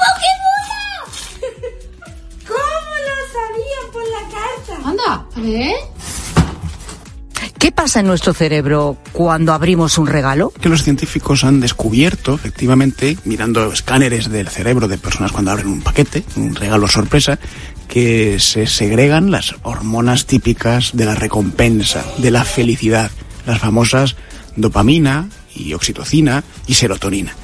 [0.05, 1.65] ¡La Pokébola!
[2.47, 4.89] ¿Cómo lo sabía por la carta?
[4.89, 5.75] Anda, a ver.
[7.57, 10.51] ¿Qué pasa en nuestro cerebro cuando abrimos un regalo?
[10.61, 15.81] que los científicos han descubierto, efectivamente, mirando escáneres del cerebro de personas cuando abren un
[15.81, 17.39] paquete, un regalo sorpresa,
[17.87, 23.09] que se segregan las hormonas típicas de la recompensa, de la felicidad,
[23.47, 24.15] las famosas
[24.55, 27.35] dopamina y oxitocina y serotonina.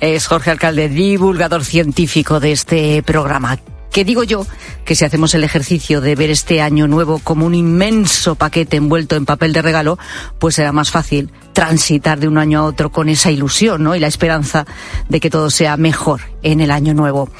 [0.00, 3.58] Es Jorge Alcalde, divulgador científico de este programa.
[3.90, 4.46] Que digo yo
[4.84, 9.16] que si hacemos el ejercicio de ver este año nuevo como un inmenso paquete envuelto
[9.16, 9.98] en papel de regalo,
[10.38, 13.96] pues será más fácil transitar de un año a otro con esa ilusión ¿no?
[13.96, 14.66] y la esperanza
[15.08, 17.30] de que todo sea mejor en el año nuevo.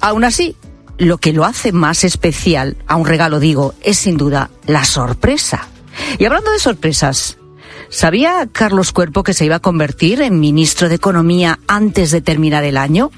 [0.00, 0.56] Aún así,
[0.96, 5.68] lo que lo hace más especial, a un regalo digo, es sin duda la sorpresa.
[6.18, 7.36] Y hablando de sorpresas,
[7.92, 12.64] ¿Sabía Carlos Cuerpo que se iba a convertir en ministro de Economía antes de terminar
[12.64, 13.10] el año?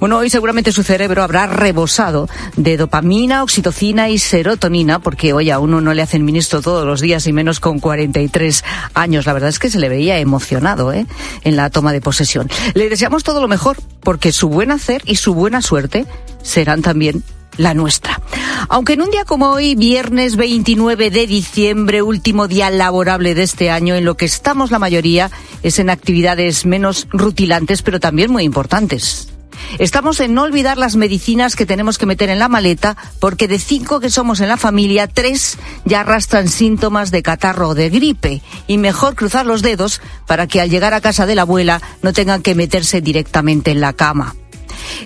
[0.00, 5.58] Bueno, hoy seguramente su cerebro habrá rebosado de dopamina, oxitocina y serotonina, porque hoy a
[5.58, 8.64] uno no le hacen ministro todos los días y menos con 43
[8.94, 9.26] años.
[9.26, 11.06] La verdad es que se le veía emocionado ¿eh?
[11.44, 12.48] en la toma de posesión.
[12.72, 16.06] Le deseamos todo lo mejor, porque su buen hacer y su buena suerte
[16.42, 17.22] serán también
[17.56, 18.20] la nuestra.
[18.68, 23.70] Aunque en un día como hoy, viernes 29 de diciembre, último día laborable de este
[23.70, 25.30] año, en lo que estamos la mayoría
[25.62, 29.28] es en actividades menos rutilantes, pero también muy importantes.
[29.78, 33.58] Estamos en no olvidar las medicinas que tenemos que meter en la maleta, porque de
[33.58, 38.42] cinco que somos en la familia, tres ya arrastran síntomas de catarro o de gripe.
[38.66, 42.12] Y mejor cruzar los dedos para que al llegar a casa de la abuela no
[42.12, 44.34] tengan que meterse directamente en la cama.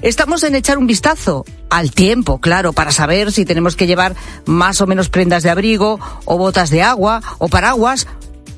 [0.03, 4.15] Estamos en echar un vistazo al tiempo, claro, para saber si tenemos que llevar
[4.45, 8.07] más o menos prendas de abrigo, o botas de agua, o paraguas,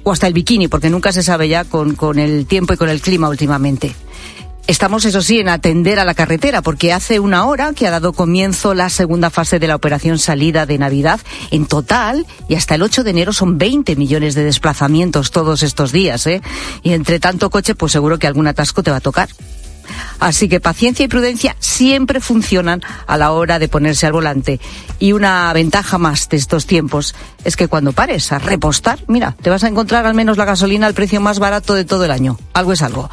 [0.03, 2.89] o hasta el bikini, porque nunca se sabe ya con, con el tiempo y con
[2.89, 3.95] el clima últimamente.
[4.69, 8.13] Estamos, eso sí, en atender a la carretera, porque hace una hora que ha dado
[8.13, 11.21] comienzo la segunda fase de la operación salida de Navidad.
[11.51, 15.91] En total, y hasta el 8 de enero, son 20 millones de desplazamientos todos estos
[15.91, 16.43] días, ¿eh?
[16.83, 19.31] Y entre tanto coche, pues seguro que algún atasco te va a tocar.
[20.21, 24.61] Así que paciencia y prudencia siempre funcionan a la hora de ponerse al volante.
[24.99, 27.15] Y una ventaja más de estos tiempos
[27.45, 30.87] es que cuando pares a repostar, mira, te vas a encontrar al menos la gasolina
[30.87, 32.39] al precio más barato de todo el año.
[32.53, 33.11] Algo es algo.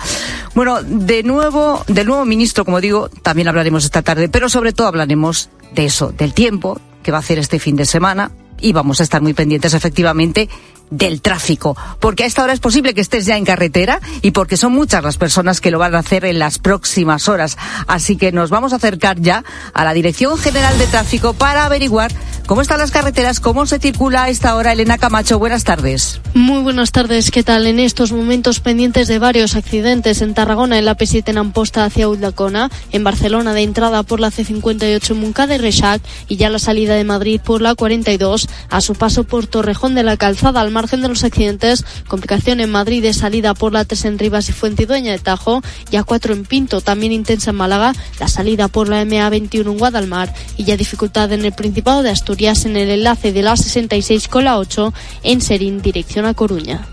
[0.55, 4.87] Bueno, de nuevo, del nuevo ministro, como digo, también hablaremos esta tarde, pero sobre todo
[4.87, 8.31] hablaremos de eso, del tiempo que va a hacer este fin de semana.
[8.59, 10.49] Y vamos a estar muy pendientes, efectivamente,
[10.89, 14.57] del tráfico, porque a esta hora es posible que estés ya en carretera y porque
[14.57, 17.57] son muchas las personas que lo van a hacer en las próximas horas.
[17.87, 22.11] Así que nos vamos a acercar ya a la Dirección General de Tráfico para averiguar
[22.45, 24.73] cómo están las carreteras, cómo se circula a esta hora.
[24.73, 26.21] Elena Camacho, buenas tardes.
[26.33, 27.67] Muy buenas tardes, ¿qué tal?
[27.67, 32.09] En estos momentos pendientes de varios accidentes en Tarragona, en la P7 en Amposta hacia
[32.09, 36.59] Uldacona, en Barcelona de entrada por la C58 en Moncada y Reixac y ya la
[36.59, 40.71] salida de Madrid por la 42 a su paso por Torrejón de la Calzada al
[40.75, 44.51] margen de los accidentes, complicación en Madrid de salida por la 3 en Rivas y
[44.51, 49.05] Fuentidueña de Tajo y A4 en Pinto, también intensa en Málaga, la salida por la
[49.05, 53.41] MA21 en Guadalmar y ya dificultad en el Principado de Asturias en el enlace de
[53.41, 56.85] la 66 con la 8 en Serín, dirección a Coruña.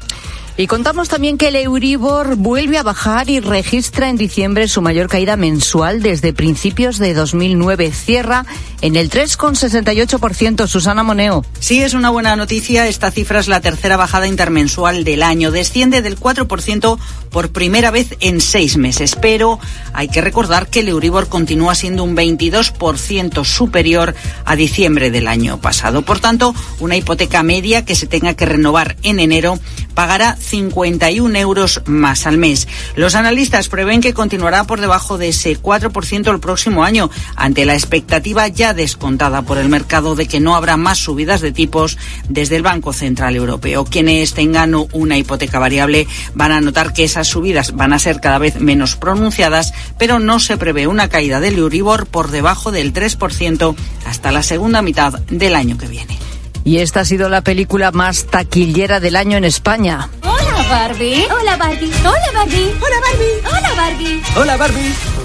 [0.54, 5.08] Y contamos también que el Euribor vuelve a bajar y registra en diciembre su mayor
[5.08, 7.90] caída mensual desde principios de 2009.
[7.90, 8.44] Cierra
[8.82, 10.66] en el 3,68%.
[10.66, 11.42] Susana Moneo.
[11.58, 12.86] Sí, es una buena noticia.
[12.86, 15.52] Esta cifra es la tercera bajada intermensual del año.
[15.52, 16.98] Desciende del 4%
[17.30, 19.16] por primera vez en seis meses.
[19.16, 19.58] Pero
[19.94, 25.62] hay que recordar que el Euribor continúa siendo un 22% superior a diciembre del año
[25.62, 26.02] pasado.
[26.02, 29.58] Por tanto, una hipoteca media que se tenga que renovar en enero
[29.94, 32.68] pagará 51 euros más al mes.
[32.96, 37.74] Los analistas prevén que continuará por debajo de ese 4% el próximo año, ante la
[37.74, 42.56] expectativa ya descontada por el mercado de que no habrá más subidas de tipos desde
[42.56, 43.84] el Banco Central Europeo.
[43.84, 48.38] Quienes tengan una hipoteca variable van a notar que esas subidas van a ser cada
[48.38, 53.74] vez menos pronunciadas, pero no se prevé una caída del Euribor por debajo del 3%
[54.06, 56.31] hasta la segunda mitad del año que viene.
[56.64, 60.08] Y esta ha sido la película más taquillera del año en España.
[60.22, 61.26] Hola Barbie.
[61.30, 61.92] Hola Barbie.
[62.00, 62.72] Hola Barbie.
[62.80, 63.40] Hola Barbie.
[63.44, 64.22] Hola Barbie.
[64.36, 64.94] Hola Barbie.
[65.16, 65.21] Hola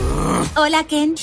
[0.88, 1.16] Ken.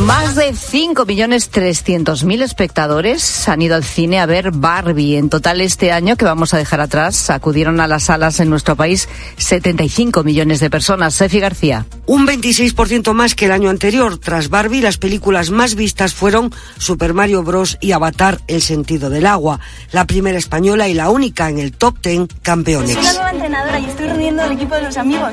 [0.00, 5.16] Más de 5.300.000 espectadores han ido al cine a ver Barbie.
[5.16, 8.76] En total este año, que vamos a dejar atrás, acudieron a las salas en nuestro
[8.76, 11.14] país 75 millones de personas.
[11.14, 11.86] Sefi García.
[12.06, 14.18] Un 26% más que el año anterior.
[14.18, 17.78] Tras Barbie, las películas más vistas fueron Super Mario Bros.
[17.80, 19.60] y Avatar, El sentido del agua.
[19.92, 22.94] La primera española y la única en el top 10 campeones.
[22.94, 25.32] Soy la nueva entrenadora y estoy reuniendo al equipo de los amigos.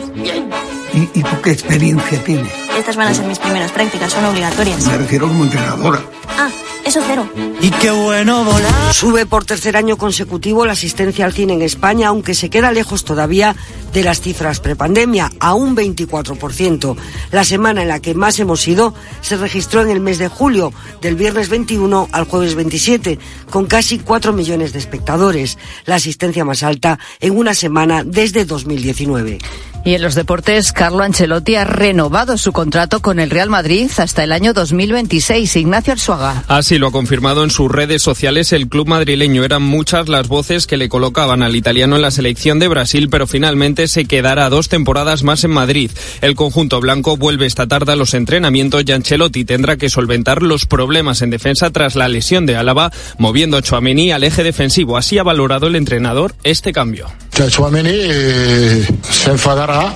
[0.94, 2.51] ¿Y, ¿Y tú qué experiencia tienes?
[2.78, 4.86] Estas van a ser mis primeras prácticas, son obligatorias.
[4.88, 6.02] Me refiero como entrenadora.
[6.38, 6.50] Ah,
[6.86, 7.30] eso cero.
[7.62, 8.94] Y qué bueno volar.
[8.94, 13.04] Sube por tercer año consecutivo la asistencia al cine en España, aunque se queda lejos
[13.04, 13.56] todavía
[13.94, 16.96] de las cifras prepandemia, a un 24%.
[17.32, 20.74] La semana en la que más hemos ido se registró en el mes de julio,
[21.02, 26.64] del viernes 21 al jueves 27, con casi 4 millones de espectadores, la asistencia más
[26.64, 29.40] alta en una semana desde 2019.
[29.84, 34.24] Y en los deportes, Carlo Ancelotti ha renovado su contrato con el Real Madrid hasta
[34.24, 35.56] el año 2026.
[35.56, 36.44] Ignacio Arzuaga.
[36.48, 39.44] Así lo ha confirmado en sus redes sociales el club madrileño.
[39.44, 43.26] Eran muchas las voces que le colocaban al italiano en la selección de Brasil, pero
[43.26, 45.90] finalmente se quedará dos temporadas más en Madrid.
[46.22, 50.68] El conjunto blanco vuelve esta tarde a los entrenamientos y Ancelotti tendrá que solventar los
[50.68, 54.96] problemas en defensa tras la lesión de Álava, moviendo a Chouameni al eje defensivo.
[54.96, 57.08] Así ha valorado el entrenador este cambio.
[57.32, 59.94] Chouameni eh, se enfadará,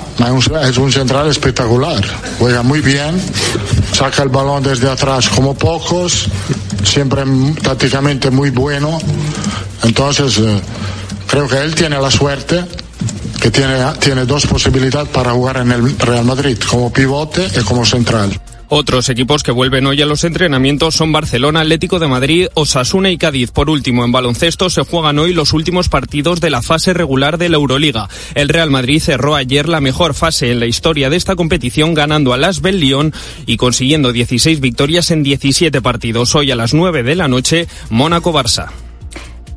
[0.67, 2.03] es un central espectacular.
[2.39, 3.21] Juega muy bien,
[3.93, 6.27] saca el balón desde atrás como pocos,
[6.83, 7.23] siempre
[7.61, 8.97] tácticamente muy bueno.
[9.83, 10.61] Entonces, eh,
[11.27, 12.63] creo que él tiene la suerte
[13.41, 17.85] que tiene, tiene dos posibilidades para jugar en el Real Madrid, como pivote y como
[17.85, 18.39] central.
[18.77, 23.17] Otros equipos que vuelven hoy a los entrenamientos son Barcelona, Atlético de Madrid, Osasuna y
[23.17, 23.51] Cádiz.
[23.51, 27.47] Por último, en baloncesto se juegan hoy los últimos partidos de la fase regular de
[27.47, 28.09] la Euroliga.
[28.33, 32.33] El Real Madrid cerró ayer la mejor fase en la historia de esta competición ganando
[32.33, 33.13] a Las Lyon
[33.45, 36.35] y consiguiendo 16 victorias en 17 partidos.
[36.35, 38.71] Hoy a las 9 de la noche, Mónaco-Barça.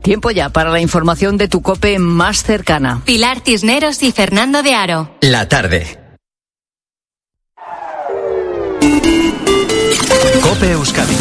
[0.01, 3.03] Tiempo ya para la información de tu cope más cercana.
[3.05, 5.11] Pilar Cisneros y Fernando de Aro.
[5.23, 5.98] La tarde.
[10.49, 11.15] Cope Euskadi.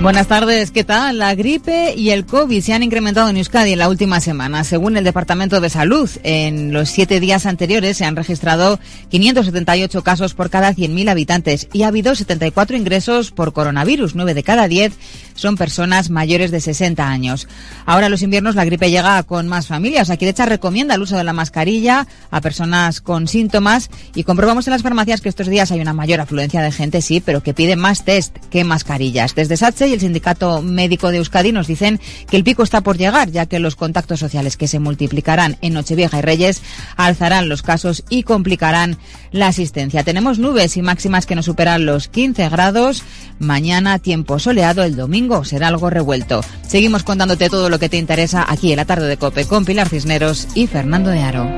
[0.00, 1.18] Buenas tardes, ¿qué tal?
[1.18, 4.62] La gripe y el COVID se han incrementado en Euskadi en la última semana.
[4.62, 10.34] Según el Departamento de Salud, en los siete días anteriores se han registrado 578 casos
[10.34, 14.14] por cada 100.000 habitantes y ha habido 74 ingresos por coronavirus.
[14.14, 14.92] 9 de cada 10
[15.34, 17.48] son personas mayores de 60 años.
[17.86, 20.10] Ahora los inviernos la gripe llega con más familias.
[20.10, 24.66] Aquí de hecho recomienda el uso de la mascarilla a personas con síntomas y comprobamos
[24.66, 27.54] en las farmacias que estos días hay una mayor afluencia de gente, sí, pero que
[27.54, 29.34] pide más test que mascarillas.
[29.34, 32.96] Desde SATSE y el Sindicato Médico de Euskadi nos dicen que el pico está por
[32.96, 36.62] llegar, ya que los contactos sociales que se multiplicarán en Nochevieja y Reyes
[36.96, 38.98] alzarán los casos y complicarán
[39.32, 40.04] la asistencia.
[40.04, 43.02] Tenemos nubes y máximas que nos superan los 15 grados.
[43.38, 46.42] Mañana tiempo soleado, el domingo será algo revuelto.
[46.66, 49.88] Seguimos contándote todo lo que te interesa aquí en la tarde de Cope con Pilar
[49.88, 51.48] Cisneros y Fernando de Aro.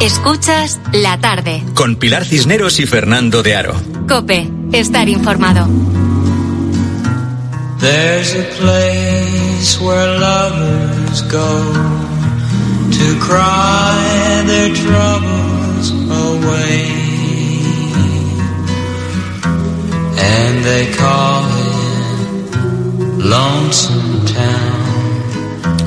[0.00, 1.62] Escuchas la tarde.
[1.74, 3.74] Con Pilar Cisneros y Fernando de Aro.
[4.06, 5.66] Cope, estar informado.
[7.80, 9.43] There's a place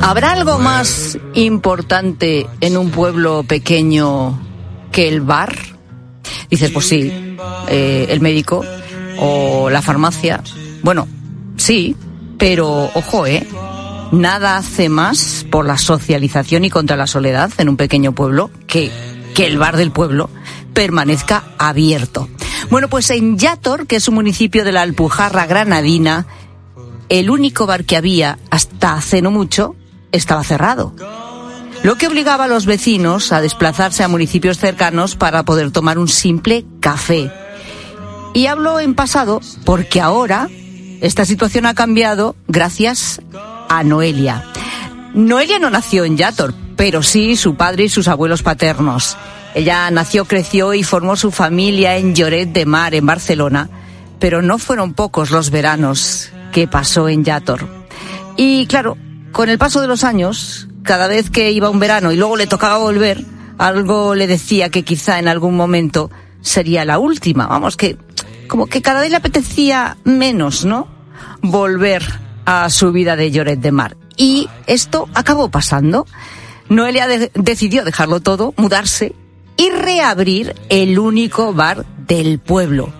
[0.01, 4.39] ¿Habrá algo más importante en un pueblo pequeño
[4.91, 5.55] que el bar?
[6.49, 8.65] Dices, pues sí, eh, el médico
[9.19, 10.41] o la farmacia.
[10.81, 11.07] Bueno,
[11.57, 11.95] sí,
[12.39, 13.45] pero ojo, ¿eh?
[14.11, 18.91] Nada hace más por la socialización y contra la soledad en un pequeño pueblo que
[19.37, 20.31] que el bar del pueblo
[20.73, 22.27] permanezca abierto.
[22.71, 26.25] Bueno, pues en Yator, que es un municipio de la Alpujarra granadina,
[27.07, 29.75] el único bar que había hasta hace no mucho
[30.11, 30.95] estaba cerrado.
[31.83, 36.07] Lo que obligaba a los vecinos a desplazarse a municipios cercanos para poder tomar un
[36.07, 37.31] simple café.
[38.33, 40.49] Y hablo en pasado porque ahora
[40.99, 43.21] esta situación ha cambiado gracias
[43.69, 44.43] a Noelia.
[45.13, 49.17] Noelia no nació en Yator, pero sí su padre y sus abuelos paternos.
[49.55, 53.69] Ella nació, creció y formó su familia en Lloret de Mar, en Barcelona,
[54.19, 57.67] pero no fueron pocos los veranos que pasó en Yator.
[58.35, 58.97] Y claro,
[59.31, 62.47] con el paso de los años, cada vez que iba un verano y luego le
[62.47, 63.25] tocaba volver,
[63.57, 66.11] algo le decía que quizá en algún momento
[66.41, 67.47] sería la última.
[67.47, 67.97] Vamos, que
[68.47, 70.87] como que cada vez le apetecía menos, ¿no?
[71.41, 73.97] Volver a su vida de Lloret de Mar.
[74.15, 76.07] Y esto acabó pasando.
[76.69, 79.13] Noelia decidió dejarlo todo, mudarse
[79.57, 82.91] y reabrir el único bar del pueblo.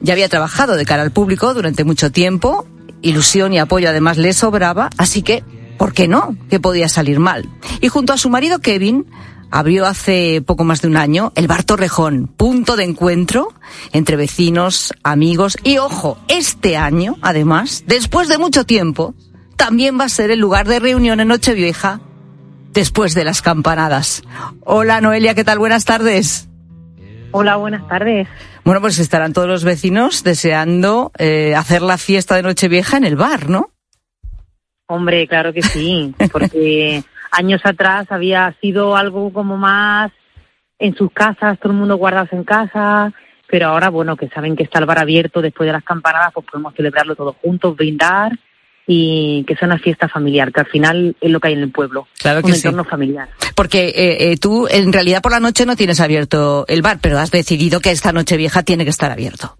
[0.00, 2.66] Ya había trabajado de cara al público durante mucho tiempo,
[3.02, 5.44] ilusión y apoyo además le sobraba, así que,
[5.76, 6.34] ¿por qué no?
[6.48, 7.50] Que podía salir mal.
[7.82, 9.04] Y junto a su marido Kevin,
[9.50, 13.52] abrió hace poco más de un año el Bar Torrejón, punto de encuentro
[13.92, 19.14] entre vecinos, amigos y ojo, este año, además, después de mucho tiempo,
[19.56, 22.00] también va a ser el lugar de reunión en Nochevieja
[22.72, 24.22] después de las campanadas.
[24.64, 25.58] Hola Noelia, ¿qué tal?
[25.58, 26.48] Buenas tardes.
[27.32, 28.26] Hola, buenas tardes.
[28.64, 33.16] Bueno, pues estarán todos los vecinos deseando eh, hacer la fiesta de Nochevieja en el
[33.16, 33.70] bar, ¿no?
[34.86, 40.12] Hombre, claro que sí, porque años atrás había sido algo como más
[40.78, 43.12] en sus casas, todo el mundo guardas en casa,
[43.46, 46.46] pero ahora, bueno, que saben que está el bar abierto después de las campanadas, pues
[46.50, 48.32] podemos celebrarlo todos juntos, brindar
[48.86, 51.70] y que sea una fiesta familiar, que al final es lo que hay en el
[51.70, 52.08] pueblo.
[52.18, 52.66] Claro que un sí.
[52.66, 53.28] entorno familiar.
[53.54, 57.18] Porque eh, eh, tú en realidad por la noche no tienes abierto el bar, pero
[57.18, 59.56] has decidido que esta noche vieja tiene que estar abierto.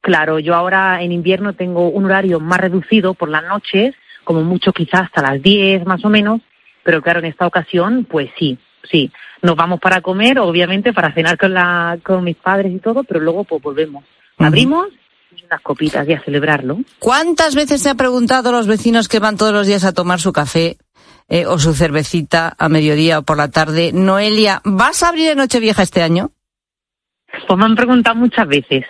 [0.00, 4.72] Claro, yo ahora en invierno tengo un horario más reducido por las noches, como mucho
[4.72, 6.42] quizás hasta las 10 más o menos,
[6.84, 8.58] pero claro, en esta ocasión, pues sí,
[8.88, 9.10] sí.
[9.42, 13.20] Nos vamos para comer, obviamente, para cenar con, la, con mis padres y todo, pero
[13.20, 14.04] luego pues volvemos.
[14.38, 14.88] Abrimos
[15.36, 16.78] y unas copitas y a celebrarlo.
[16.98, 20.20] ¿Cuántas veces se ha preguntado a los vecinos que van todos los días a tomar
[20.20, 20.76] su café
[21.28, 25.38] eh, o su cervecita a mediodía o por la tarde, Noelia, ¿vas a abrir en
[25.38, 26.32] Nochevieja este año?
[27.48, 28.84] Pues me han preguntado muchas veces,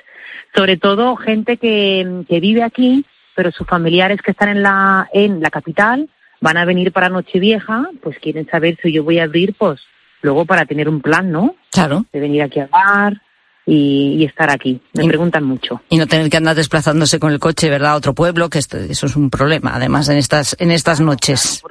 [0.53, 5.41] sobre todo gente que, que vive aquí, pero sus familiares que están en la, en
[5.41, 6.11] la capital
[6.45, 9.81] van a venir para Nochevieja, pues quieren saber si yo voy a abrir, pues
[10.21, 11.57] luego para tener un plan, ¿no?
[11.73, 12.05] Claro.
[12.13, 13.21] De venir aquí al bar
[13.67, 14.79] y, y estar aquí.
[14.93, 15.81] Me Y- preguntan mucho.
[15.89, 17.93] Y no tener que andar desplazándose con el coche, ¿verdad?
[17.93, 21.63] A otro pueblo, que esto- eso es un problema, además, en estas, en estas noches.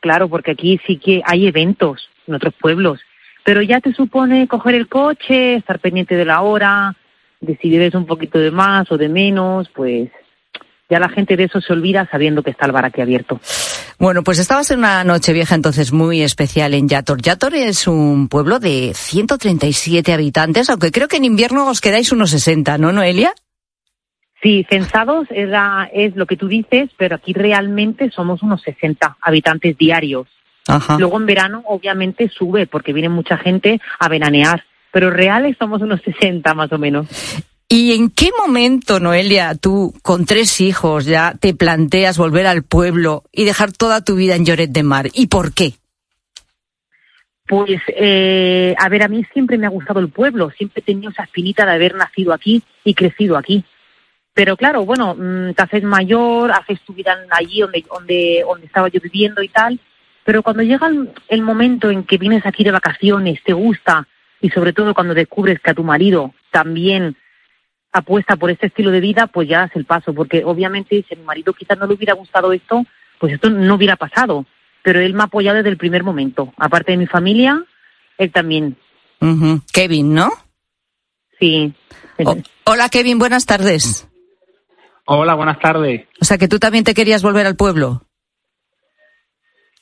[0.00, 3.00] Claro, porque aquí sí que hay eventos en otros pueblos,
[3.44, 6.94] pero ya te supone coger el coche, estar pendiente de la hora,
[7.40, 10.10] de si bebes un poquito de más o de menos, pues
[10.88, 13.40] ya la gente de eso se olvida sabiendo que está el bar aquí abierto.
[13.98, 17.22] Bueno, pues estabas en una noche vieja entonces muy especial en Yator.
[17.22, 22.30] Yator es un pueblo de 137 habitantes, aunque creo que en invierno os quedáis unos
[22.30, 23.32] 60, ¿no, Noelia?
[24.42, 29.16] Sí, censados es, la- es lo que tú dices, pero aquí realmente somos unos 60
[29.20, 30.28] habitantes diarios.
[30.68, 30.98] Ajá.
[30.98, 36.02] Luego en verano obviamente sube porque viene mucha gente a veranear, pero reales somos unos
[36.02, 37.06] 60 más o menos.
[37.68, 43.24] ¿Y en qué momento, Noelia, tú con tres hijos ya te planteas volver al pueblo
[43.32, 45.08] y dejar toda tu vida en Lloret de Mar?
[45.12, 45.72] ¿Y por qué?
[47.48, 51.10] Pues, eh, a ver, a mí siempre me ha gustado el pueblo, siempre he tenido
[51.10, 53.64] esa espinita de haber nacido aquí y crecido aquí.
[54.32, 58.88] Pero claro, bueno, mm, te haces mayor, haces tu vida allí donde, donde, donde estaba
[58.88, 59.80] yo viviendo y tal,
[60.24, 64.06] pero cuando llega el, el momento en que vienes aquí de vacaciones, te gusta,
[64.40, 67.16] y sobre todo cuando descubres que a tu marido también
[67.98, 71.18] apuesta por este estilo de vida, pues ya das el paso, porque obviamente si a
[71.18, 72.84] mi marido quizás no le hubiera gustado esto,
[73.18, 74.44] pues esto no hubiera pasado.
[74.82, 76.52] Pero él me ha apoyado desde el primer momento.
[76.58, 77.62] Aparte de mi familia,
[78.18, 78.76] él también.
[79.72, 80.30] Kevin, ¿no?
[81.40, 81.72] Sí.
[82.64, 84.08] Hola, Kevin, buenas tardes.
[85.06, 86.06] Hola, buenas tardes.
[86.20, 88.02] O sea, que tú también te querías volver al pueblo.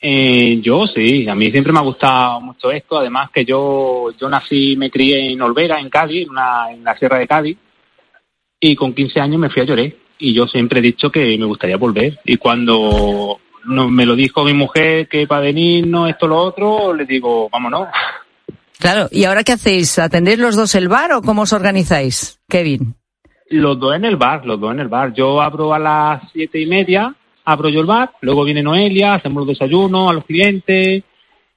[0.01, 2.97] Eh, yo sí, a mí siempre me ha gustado mucho esto.
[2.99, 6.83] Además que yo yo nací y me crié en Olvera, en Cádiz, en, una- en
[6.83, 7.57] la Sierra de Cádiz.
[8.67, 9.95] Y con 15 años me fui a Lloré.
[10.17, 12.19] Y yo siempre he dicho que me gustaría volver.
[12.25, 17.05] Y cuando no, me lo dijo mi mujer que para venirnos esto lo otro, le
[17.05, 17.89] digo, vámonos.
[18.79, 19.99] Claro, ¿y ahora qué hacéis?
[19.99, 22.95] ¿Atendéis los dos el bar o cómo os organizáis, Kevin?
[23.51, 25.13] Los dos en el bar, los dos en el bar.
[25.13, 29.45] Yo abro a las siete y media, abro yo el bar, luego viene Noelia, hacemos
[29.45, 31.03] los desayunos a los clientes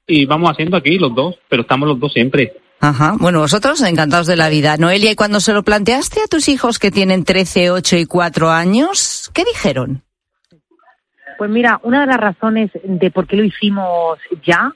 [0.07, 2.53] y vamos haciendo aquí los dos, pero estamos los dos siempre.
[2.81, 3.17] Ajá.
[3.19, 4.77] Bueno, vosotros encantados de la vida.
[4.77, 8.51] Noelia, ¿y cuando se lo planteaste a tus hijos que tienen 13, 8 y 4
[8.51, 10.03] años, qué dijeron?
[11.39, 14.73] Pues mira, una de las razones de por qué lo hicimos ya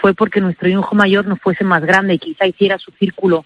[0.00, 3.44] fue porque nuestro hijo mayor no fuese más grande y quizá hiciera su círculo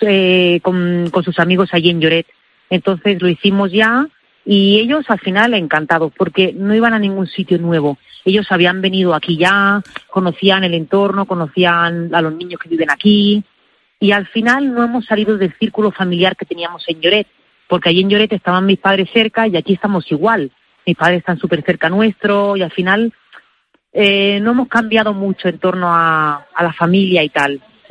[0.00, 2.26] eh, con, con sus amigos allí en Lloret.
[2.70, 4.08] Entonces lo hicimos ya
[4.44, 7.98] y ellos al final encantados porque no iban a ningún sitio nuevo.
[8.24, 13.44] Ellos habían venido aquí ya, conocían el entorno, conocían a los niños que viven aquí
[14.00, 17.28] y al final no hemos salido del círculo familiar que teníamos en Lloret,
[17.68, 20.50] porque allí en Lloret estaban mis padres cerca y aquí estamos igual.
[20.84, 23.12] Mis padres están súper cerca nuestro y al final
[23.92, 27.62] eh, no hemos cambiado mucho en torno a, a la familia y tal.